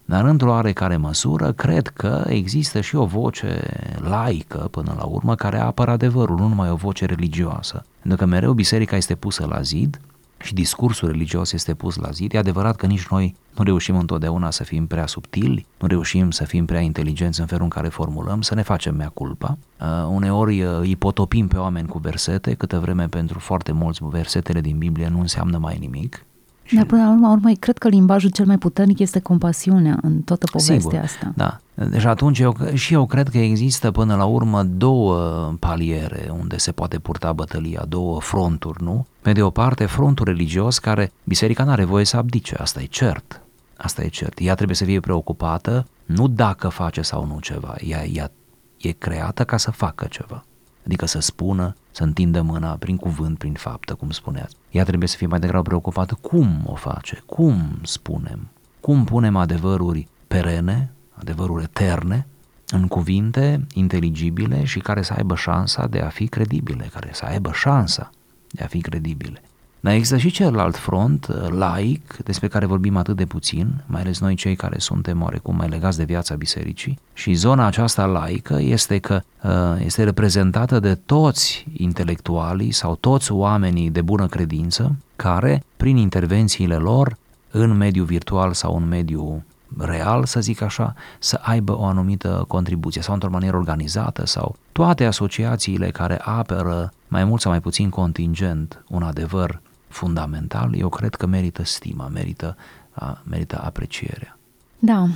Dar 0.06 0.26
într-o 0.26 0.50
oarecare 0.50 0.98
măsură, 0.98 1.52
cred 1.52 1.88
că 1.88 2.24
există 2.28 2.82
și 2.82 2.96
o 2.96 3.06
voce 3.06 3.62
laică, 4.00 4.68
până 4.72 4.96
la 4.98 5.04
urmă, 5.04 5.36
care 5.36 5.60
apără 5.60 5.92
adevărul, 5.92 6.38
nu 6.38 6.48
numai 6.48 6.70
o 6.70 6.76
voce 6.76 7.06
religioasă. 7.06 7.86
Pentru 8.00 8.18
că 8.18 8.26
mereu 8.26 8.54
biserica 8.54 8.96
este 8.96 9.16
pusă 9.16 9.46
la 9.50 9.62
zid, 9.62 10.00
și 10.48 10.54
discursul 10.54 11.08
religios 11.12 11.52
este 11.52 11.74
pus 11.74 11.96
la 11.96 12.10
zid, 12.10 12.34
e 12.34 12.38
adevărat 12.38 12.76
că 12.76 12.86
nici 12.86 13.08
noi 13.08 13.36
nu 13.56 13.64
reușim 13.64 13.98
întotdeauna 13.98 14.52
să 14.52 14.64
fim 14.64 14.88
prea 14.88 15.08
subtili, 15.08 15.66
nu 15.80 15.88
reușim 15.88 16.32
să 16.32 16.44
fim 16.44 16.66
prea 16.66 16.80
inteligenți 16.80 17.40
în 17.40 17.46
felul 17.46 17.64
în 17.64 17.70
care 17.70 17.88
formulăm, 17.88 18.42
să 18.42 18.56
ne 18.56 18.62
facem 18.62 18.96
mea 18.96 19.10
culpa. 19.10 19.58
Uh, 19.80 19.88
uneori 20.10 20.62
uh, 20.62 20.78
îi 20.80 20.96
potopim 20.96 21.48
pe 21.48 21.58
oameni 21.58 21.88
cu 21.88 21.98
versete, 21.98 22.54
câtă 22.54 22.80
vreme 22.80 23.08
pentru 23.08 23.40
foarte 23.40 23.72
mulți 23.72 24.00
versetele 24.04 24.62
din 24.62 24.78
Biblie 24.78 25.08
nu 25.08 25.20
înseamnă 25.20 25.58
mai 25.58 25.78
nimic. 25.80 26.26
Dar 26.72 26.86
până 26.86 27.04
la 27.04 27.12
urmă, 27.12 27.30
urmă, 27.30 27.52
cred 27.60 27.78
că 27.78 27.88
limbajul 27.88 28.30
cel 28.30 28.46
mai 28.46 28.58
puternic 28.58 29.00
este 29.00 29.20
compasiunea 29.20 29.98
în 30.02 30.22
toată 30.22 30.46
povestea 30.52 30.80
Sigur, 30.80 30.98
asta. 30.98 31.34
Da. 31.36 31.60
Deci 31.90 32.04
atunci 32.04 32.40
eu, 32.40 32.56
și 32.74 32.94
eu 32.94 33.06
cred 33.06 33.30
că 33.30 33.38
există 33.38 33.92
până 33.92 34.16
la 34.16 34.26
urmă 34.26 34.64
două 34.64 35.18
paliere 35.60 36.32
unde 36.40 36.58
se 36.58 36.72
poate 36.72 37.00
purta 37.00 37.34
bătălia, 37.34 37.86
două 37.88 38.22
fronturi, 38.22 38.84
nu? 38.84 39.06
Pe 39.22 39.32
de 39.32 39.42
o 39.42 39.50
parte, 39.50 39.86
frontul 39.86 40.26
religios 40.26 40.80
care 40.80 41.12
biserica 41.24 41.64
nu 41.64 41.72
are 41.72 41.84
voie 41.84 42.06
să 42.06 42.18
abdice, 42.18 42.56
asta 42.56 42.82
e 42.82 42.86
cert. 42.86 43.42
Asta 43.78 44.04
e 44.04 44.08
cert. 44.08 44.40
Ea 44.40 44.56
trebuie 44.56 44.76
să 44.76 44.84
fie 44.84 45.00
preocupată 45.00 45.88
nu 46.06 46.28
dacă 46.28 46.68
face 46.68 47.02
sau 47.02 47.26
nu 47.26 47.40
ceva, 47.40 47.76
ea, 47.80 48.06
ea 48.06 48.32
e 48.78 48.92
creată 48.92 49.44
ca 49.44 49.58
să 49.58 49.72
facă 49.72 50.06
ceva. 50.10 50.44
Adică 50.88 51.06
să 51.06 51.20
spună, 51.20 51.76
să 51.92 52.04
întindă 52.04 52.42
mâna 52.42 52.76
prin 52.80 52.98
cuvânt, 52.98 53.38
prin 53.38 53.54
faptă, 53.54 53.94
cum 53.94 54.10
spuneați. 54.10 54.56
Ea 54.72 54.84
trebuie 54.84 55.08
să 55.08 55.18
fie 55.18 55.28
mai 55.28 55.40
degrabă 55.40 55.64
preocupată 55.64 56.18
cum 56.22 56.62
o 56.66 56.76
face, 56.76 57.22
cum 57.26 57.80
spunem, 57.84 58.48
cum 58.80 59.04
punem 59.04 59.36
adevăruri 59.36 60.08
perene, 60.28 60.92
adevăruri 61.14 61.64
eterne, 61.64 62.28
în 62.68 62.88
cuvinte 62.88 63.66
inteligibile 63.74 64.64
și 64.64 64.80
care 64.80 65.02
să 65.02 65.14
aibă 65.14 65.36
șansa 65.36 65.88
de 65.88 66.00
a 66.00 66.08
fi 66.10 66.28
credibile, 66.28 66.90
care 66.94 67.10
să 67.14 67.26
aibă 67.26 67.52
șansa 67.54 68.10
de 68.52 68.64
a 68.64 68.68
fi 68.68 68.82
credibile. 68.82 69.42
Dar 69.80 69.94
există 69.94 70.18
și 70.18 70.30
celălalt 70.30 70.76
front, 70.76 71.28
uh, 71.28 71.48
laic, 71.50 72.18
despre 72.24 72.48
care 72.48 72.66
vorbim 72.66 72.98
atât 72.98 73.16
de 73.16 73.26
puțin, 73.26 73.84
mai 73.86 74.02
ales 74.02 74.20
noi 74.20 74.36
cei 74.36 74.56
care 74.56 74.78
suntem 74.78 75.22
oarecum 75.22 75.56
mai 75.56 75.70
legați 75.70 75.98
de 75.98 76.04
viața 76.04 76.36
bisericii. 76.36 77.00
Și 77.14 77.34
zona 77.34 77.66
aceasta 77.66 78.06
laică 78.06 78.58
este 78.62 78.98
că 78.98 79.22
uh, 79.44 79.52
este 79.86 80.04
reprezentată 80.04 80.80
de 80.80 80.96
toți 80.96 81.66
intelectualii 81.74 82.72
sau 82.72 82.96
toți 82.96 83.32
oamenii 83.32 83.90
de 83.90 84.02
bună 84.02 84.28
credință 84.28 84.96
care, 85.16 85.64
prin 85.78 85.98
intervențiile 85.98 86.76
lor, 86.76 87.18
în 87.52 87.78
mediul 87.78 88.06
virtual 88.06 88.54
sau 88.54 88.76
în 88.76 88.88
mediul 88.88 89.42
real, 89.78 90.26
să 90.26 90.40
zic 90.40 90.62
așa, 90.62 90.94
să 91.20 91.40
aibă 91.42 91.78
o 91.78 91.86
anumită 91.86 92.46
contribuție 92.48 93.02
sau 93.02 93.14
într-o 93.14 93.30
manieră 93.30 93.58
organizată 93.58 94.26
sau 94.26 94.56
toate 94.72 95.06
asociațiile 95.06 95.90
care 95.90 96.20
apără 96.22 96.94
mai 97.08 97.24
mult 97.24 97.42
sau 97.42 97.52
mai 97.52 97.62
puțin 97.62 97.90
contingent 97.90 98.84
un 98.88 99.04
adevăr 99.04 99.62
fundamental, 99.88 100.76
eu 100.78 100.90
cred 100.90 101.16
că 101.16 101.26
merită 101.26 101.64
stima, 101.64 102.08
merită 102.08 102.56
a, 102.92 103.22
merită 103.30 103.62
aprecierea. 103.64 104.38
Da, 104.80 105.08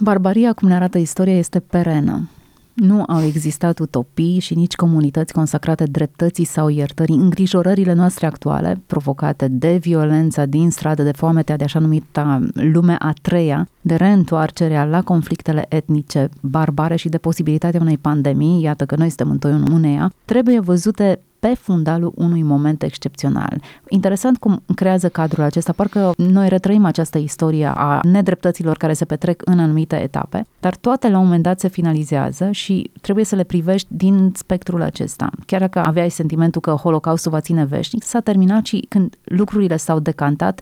barbaria, 0.00 0.52
cum 0.52 0.68
ne 0.68 0.74
arată 0.74 0.98
istoria, 0.98 1.36
este 1.36 1.60
perenă. 1.60 2.28
Nu 2.74 3.04
au 3.06 3.22
existat 3.22 3.78
utopii 3.78 4.38
și 4.38 4.54
nici 4.54 4.74
comunități 4.74 5.32
consacrate 5.32 5.84
dreptății 5.84 6.44
sau 6.44 6.68
iertării. 6.68 7.16
Îngrijorările 7.16 7.92
noastre 7.92 8.26
actuale, 8.26 8.80
provocate 8.86 9.48
de 9.48 9.76
violența 9.76 10.46
din 10.46 10.70
stradă, 10.70 11.02
de 11.02 11.12
foametea 11.12 11.56
de 11.56 11.64
așa 11.64 11.78
numita 11.78 12.46
lume 12.52 12.96
a 12.98 13.12
treia, 13.22 13.68
de 13.80 13.94
reîntoarcerea 13.94 14.84
la 14.84 15.02
conflictele 15.02 15.66
etnice 15.68 16.28
barbare 16.40 16.96
și 16.96 17.08
de 17.08 17.18
posibilitatea 17.18 17.80
unei 17.80 17.98
pandemii, 17.98 18.62
iată 18.62 18.84
că 18.84 18.96
noi 18.96 19.08
suntem 19.08 19.30
în 19.30 19.38
toiul 19.38 19.72
uneia, 19.72 20.12
trebuie 20.24 20.60
văzute 20.60 21.20
pe 21.40 21.54
fundalul 21.54 22.12
unui 22.14 22.42
moment 22.42 22.82
excepțional. 22.82 23.62
Interesant 23.88 24.38
cum 24.38 24.62
creează 24.74 25.08
cadrul 25.08 25.44
acesta, 25.44 25.72
parcă 25.72 26.12
noi 26.16 26.48
retrăim 26.48 26.84
această 26.84 27.18
istorie 27.18 27.72
a 27.74 28.00
nedreptăților 28.02 28.76
care 28.76 28.92
se 28.92 29.04
petrec 29.04 29.42
în 29.44 29.58
anumite 29.58 30.02
etape, 30.02 30.46
dar 30.60 30.76
toate 30.76 31.08
la 31.08 31.18
un 31.18 31.24
moment 31.24 31.42
dat 31.42 31.60
se 31.60 31.68
finalizează 31.68 32.50
și 32.50 32.90
trebuie 33.00 33.24
să 33.24 33.34
le 33.34 33.44
privești 33.44 33.88
din 33.90 34.32
spectrul 34.36 34.82
acesta. 34.82 35.30
Chiar 35.46 35.60
dacă 35.60 35.78
aveai 35.84 36.10
sentimentul 36.10 36.60
că 36.60 36.70
Holocaustul 36.70 37.30
va 37.30 37.40
ține 37.40 37.64
veșnic, 37.64 38.02
s-a 38.02 38.20
terminat 38.20 38.66
și 38.66 38.86
când 38.88 39.16
lucrurile 39.24 39.76
s-au 39.76 39.98
decantat, 39.98 40.60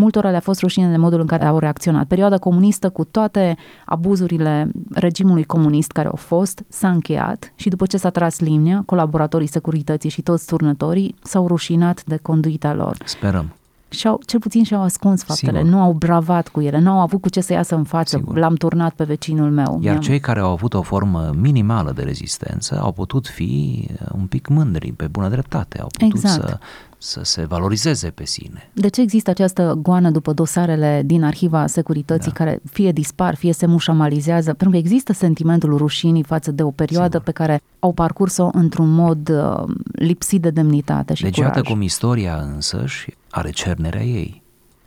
multora 0.00 0.30
le-a 0.30 0.40
fost 0.40 0.60
rușine 0.60 0.90
de 0.90 0.96
modul 0.96 1.20
în 1.20 1.26
care 1.26 1.44
au 1.46 1.58
reacționat. 1.58 2.06
Perioada 2.06 2.38
comunistă 2.38 2.90
cu 2.90 3.04
toate 3.04 3.56
abuzurile 3.84 4.70
regimului 4.94 5.44
comunist 5.44 5.90
care 5.90 6.08
au 6.08 6.16
fost 6.16 6.62
s-a 6.68 6.88
încheiat 6.90 7.52
și 7.54 7.68
după 7.68 7.86
ce 7.86 7.96
s-a 7.96 8.10
tras 8.10 8.40
linia, 8.40 8.82
colaboratorii 8.86 9.46
securității 9.46 10.10
și 10.10 10.22
toți 10.22 10.46
turnătorii 10.46 11.14
s-au 11.22 11.46
rușinat 11.46 12.04
de 12.04 12.16
conduita 12.22 12.74
lor. 12.74 12.96
Sperăm. 13.04 13.52
Și-au, 13.90 14.20
cel 14.26 14.40
puțin 14.40 14.64
și-au 14.64 14.82
ascuns 14.82 15.22
faptele, 15.22 15.58
Sigur. 15.58 15.72
nu 15.72 15.80
au 15.80 15.92
bravat 15.92 16.48
cu 16.48 16.60
ele, 16.60 16.78
nu 16.78 16.90
au 16.90 16.98
avut 17.00 17.20
cu 17.20 17.28
ce 17.28 17.40
să 17.40 17.52
iasă 17.52 17.74
în 17.74 17.84
față, 17.84 18.16
Sigur. 18.16 18.36
l-am 18.38 18.54
turnat 18.54 18.92
pe 18.94 19.04
vecinul 19.04 19.50
meu. 19.50 19.72
Iar 19.80 19.80
Mi-am- 19.80 20.00
cei 20.00 20.20
care 20.20 20.40
au 20.40 20.50
avut 20.50 20.74
o 20.74 20.82
formă 20.82 21.30
minimală 21.40 21.92
de 21.92 22.02
rezistență 22.02 22.80
au 22.82 22.92
putut 22.92 23.26
fi 23.26 23.84
uh, 23.92 24.08
un 24.18 24.26
pic 24.26 24.48
mândri, 24.48 24.92
pe 24.92 25.06
bună 25.06 25.28
dreptate, 25.28 25.80
au 25.80 25.86
putut 25.86 26.08
Exact. 26.14 26.34
să, 26.48 26.58
să 26.98 27.20
se 27.22 27.44
valorizeze 27.44 28.10
pe 28.10 28.24
sine. 28.24 28.70
De 28.72 28.88
ce 28.88 29.00
există 29.00 29.30
această 29.30 29.78
goană 29.82 30.10
după 30.10 30.32
dosarele 30.32 31.02
din 31.04 31.24
arhiva 31.24 31.66
securității 31.66 32.32
da. 32.32 32.44
care 32.44 32.60
fie 32.70 32.92
dispar, 32.92 33.34
fie 33.34 33.52
se 33.52 33.66
mușamalizează? 33.66 34.46
Pentru 34.46 34.70
că 34.70 34.76
există 34.76 35.12
sentimentul 35.12 35.76
rușinii 35.76 36.22
față 36.22 36.50
de 36.52 36.62
o 36.62 36.70
perioadă 36.70 37.18
Sigur. 37.18 37.24
pe 37.24 37.30
care 37.30 37.60
au 37.78 37.92
parcurs-o 37.92 38.48
într-un 38.52 38.94
mod 38.94 39.28
uh, 39.28 39.74
lipsit 39.92 40.42
de 40.42 40.50
demnitate 40.50 41.14
și 41.14 41.22
Deci 41.22 41.34
curaj. 41.34 41.56
iată 41.56 41.68
cum 41.68 41.82
istoria 41.82 42.36
însăși 42.36 43.16
are 43.30 43.50
cernerea 43.50 44.02
ei. 44.02 44.42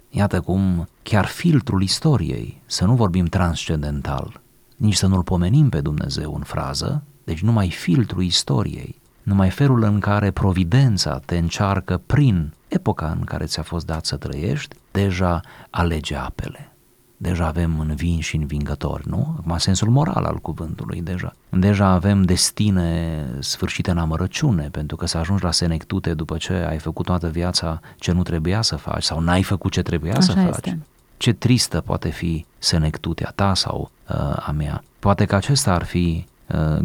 Iată 0.09 0.39
cum 0.39 0.87
chiar 1.03 1.25
filtrul 1.25 1.81
istoriei, 1.81 2.61
să 2.65 2.85
nu 2.85 2.93
vorbim 2.93 3.25
transcendental, 3.25 4.41
nici 4.75 4.95
să 4.95 5.07
nu-L 5.07 5.23
pomenim 5.23 5.69
pe 5.69 5.81
Dumnezeu 5.81 6.33
în 6.35 6.41
frază, 6.43 7.03
deci 7.23 7.41
numai 7.41 7.69
filtrul 7.69 8.23
istoriei, 8.23 9.00
numai 9.31 9.49
felul 9.49 9.83
în 9.83 9.99
care 9.99 10.31
providența 10.31 11.19
te 11.25 11.37
încearcă 11.37 12.01
prin 12.05 12.53
epoca 12.67 13.15
în 13.19 13.23
care 13.23 13.45
ți-a 13.45 13.63
fost 13.63 13.85
dat 13.85 14.05
să 14.05 14.15
trăiești, 14.15 14.75
deja 14.91 15.41
alege 15.69 16.15
apele. 16.15 16.71
Deja 17.17 17.45
avem 17.47 17.79
învin 17.79 18.19
și 18.19 18.35
învingători, 18.35 19.09
nu? 19.09 19.35
Acum, 19.37 19.57
sensul 19.57 19.89
moral 19.89 20.23
al 20.23 20.37
cuvântului, 20.37 21.01
deja. 21.01 21.35
Deja 21.49 21.85
avem 21.87 22.21
destine 22.21 23.25
sfârșite 23.39 23.91
în 23.91 23.97
amărăciune, 23.97 24.69
pentru 24.71 24.95
că 24.95 25.05
să 25.05 25.17
ajungi 25.17 25.43
la 25.43 25.51
senectute 25.51 26.13
după 26.13 26.37
ce 26.37 26.53
ai 26.53 26.77
făcut 26.77 27.05
toată 27.05 27.27
viața 27.27 27.79
ce 27.95 28.11
nu 28.11 28.21
trebuia 28.23 28.61
să 28.61 28.75
faci 28.75 29.03
sau 29.03 29.19
n-ai 29.19 29.43
făcut 29.43 29.71
ce 29.71 29.81
trebuia 29.81 30.15
Așa 30.15 30.21
să 30.21 30.31
faci. 30.31 30.49
este. 30.49 30.79
Ce 31.17 31.33
tristă 31.33 31.81
poate 31.81 32.09
fi 32.09 32.45
senectutea 32.57 33.31
ta 33.35 33.53
sau 33.53 33.91
uh, 34.09 34.47
a 34.47 34.53
mea. 34.57 34.83
Poate 34.99 35.25
că 35.25 35.35
acesta 35.35 35.73
ar 35.73 35.83
fi 35.83 36.25
uh, 36.25 36.30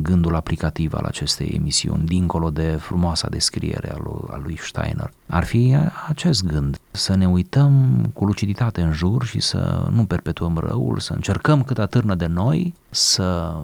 gândul 0.03 0.35
aplicativ 0.35 0.95
al 0.95 1.05
acestei 1.05 1.47
emisiuni, 1.47 2.05
dincolo 2.05 2.51
de 2.51 2.77
frumoasa 2.81 3.29
descriere 3.29 3.93
a 3.93 3.97
lui, 4.05 4.29
a 4.31 4.41
lui 4.43 4.59
Steiner. 4.61 5.13
Ar 5.27 5.45
fi 5.45 5.77
acest 6.09 6.45
gând, 6.45 6.79
să 6.91 7.17
ne 7.17 7.29
uităm 7.29 8.05
cu 8.15 8.25
luciditate 8.25 8.81
în 8.81 8.93
jur 8.93 9.25
și 9.25 9.41
să 9.41 9.89
nu 9.91 10.05
perpetuăm 10.05 10.59
răul, 10.59 10.99
să 10.99 11.13
încercăm 11.13 11.63
cât 11.63 11.79
atârnă 11.79 12.15
de 12.15 12.27
noi 12.27 12.75
să 12.91 13.55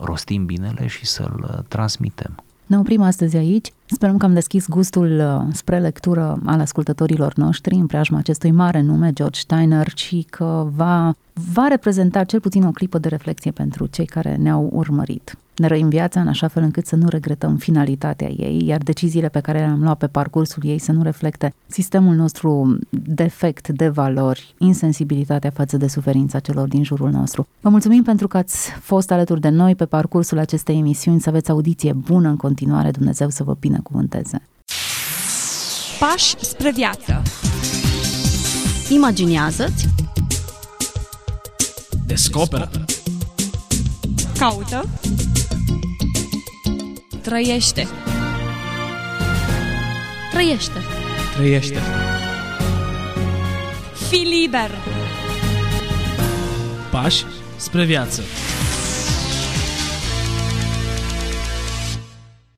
rostim 0.00 0.44
binele 0.44 0.86
și 0.86 1.06
să-l 1.06 1.64
transmitem. 1.68 2.42
Ne 2.68 2.78
oprim 2.78 3.02
astăzi 3.02 3.36
aici. 3.36 3.72
Sperăm 3.86 4.16
că 4.16 4.24
am 4.24 4.34
deschis 4.34 4.68
gustul 4.68 5.20
uh, 5.20 5.54
spre 5.54 5.78
lectură 5.78 6.38
al 6.44 6.60
ascultătorilor 6.60 7.34
noștri 7.34 7.74
în 7.74 7.86
preajma 7.86 8.18
acestui 8.18 8.50
mare 8.50 8.80
nume, 8.80 9.12
George 9.12 9.40
Steiner, 9.40 9.92
și 9.94 10.26
că 10.30 10.68
va, 10.74 11.14
va 11.52 11.66
reprezenta 11.68 12.24
cel 12.24 12.40
puțin 12.40 12.64
o 12.64 12.70
clipă 12.70 12.98
de 12.98 13.08
reflexie 13.08 13.50
pentru 13.50 13.86
cei 13.86 14.06
care 14.06 14.36
ne-au 14.36 14.70
urmărit. 14.72 15.36
Ne 15.58 15.66
răim 15.66 15.88
viața 15.88 16.20
în 16.20 16.28
așa 16.28 16.48
fel 16.48 16.62
încât 16.62 16.86
să 16.86 16.96
nu 16.96 17.08
regretăm 17.08 17.56
finalitatea 17.56 18.28
ei, 18.28 18.62
iar 18.66 18.82
deciziile 18.82 19.28
pe 19.28 19.40
care 19.40 19.58
le-am 19.58 19.82
luat 19.82 19.98
pe 19.98 20.06
parcursul 20.06 20.62
ei 20.66 20.78
să 20.78 20.92
nu 20.92 21.02
reflecte 21.02 21.54
sistemul 21.66 22.14
nostru 22.14 22.78
defect 22.90 23.68
de 23.68 23.88
valori, 23.88 24.54
insensibilitatea 24.58 25.50
față 25.50 25.76
de 25.76 25.88
suferința 25.88 26.38
celor 26.38 26.68
din 26.68 26.84
jurul 26.84 27.10
nostru. 27.10 27.46
Vă 27.60 27.68
mulțumim 27.68 28.02
pentru 28.02 28.28
că 28.28 28.36
ați 28.36 28.70
fost 28.70 29.10
alături 29.10 29.40
de 29.40 29.48
noi 29.48 29.74
pe 29.74 29.84
parcursul 29.84 30.38
acestei 30.38 30.78
emisiuni, 30.78 31.20
să 31.20 31.28
aveți 31.28 31.50
audiție 31.50 31.92
bună 31.92 32.28
în 32.28 32.36
continuare, 32.36 32.90
Dumnezeu 32.90 33.28
să 33.28 33.42
vă 33.44 33.56
binecuvânteze. 33.60 34.42
Pași 35.98 36.36
spre 36.40 36.70
viață. 36.70 37.22
Imaginează-ți 38.90 39.88
Descoperă. 42.06 42.70
Caută. 44.38 44.84
Trăiește. 47.22 47.88
Trăiește 50.30 50.82
Trăiește. 51.36 51.78
Fii 54.08 54.40
liber. 54.40 54.70
Pași 56.90 57.24
spre 57.56 57.84
viață. 57.84 58.22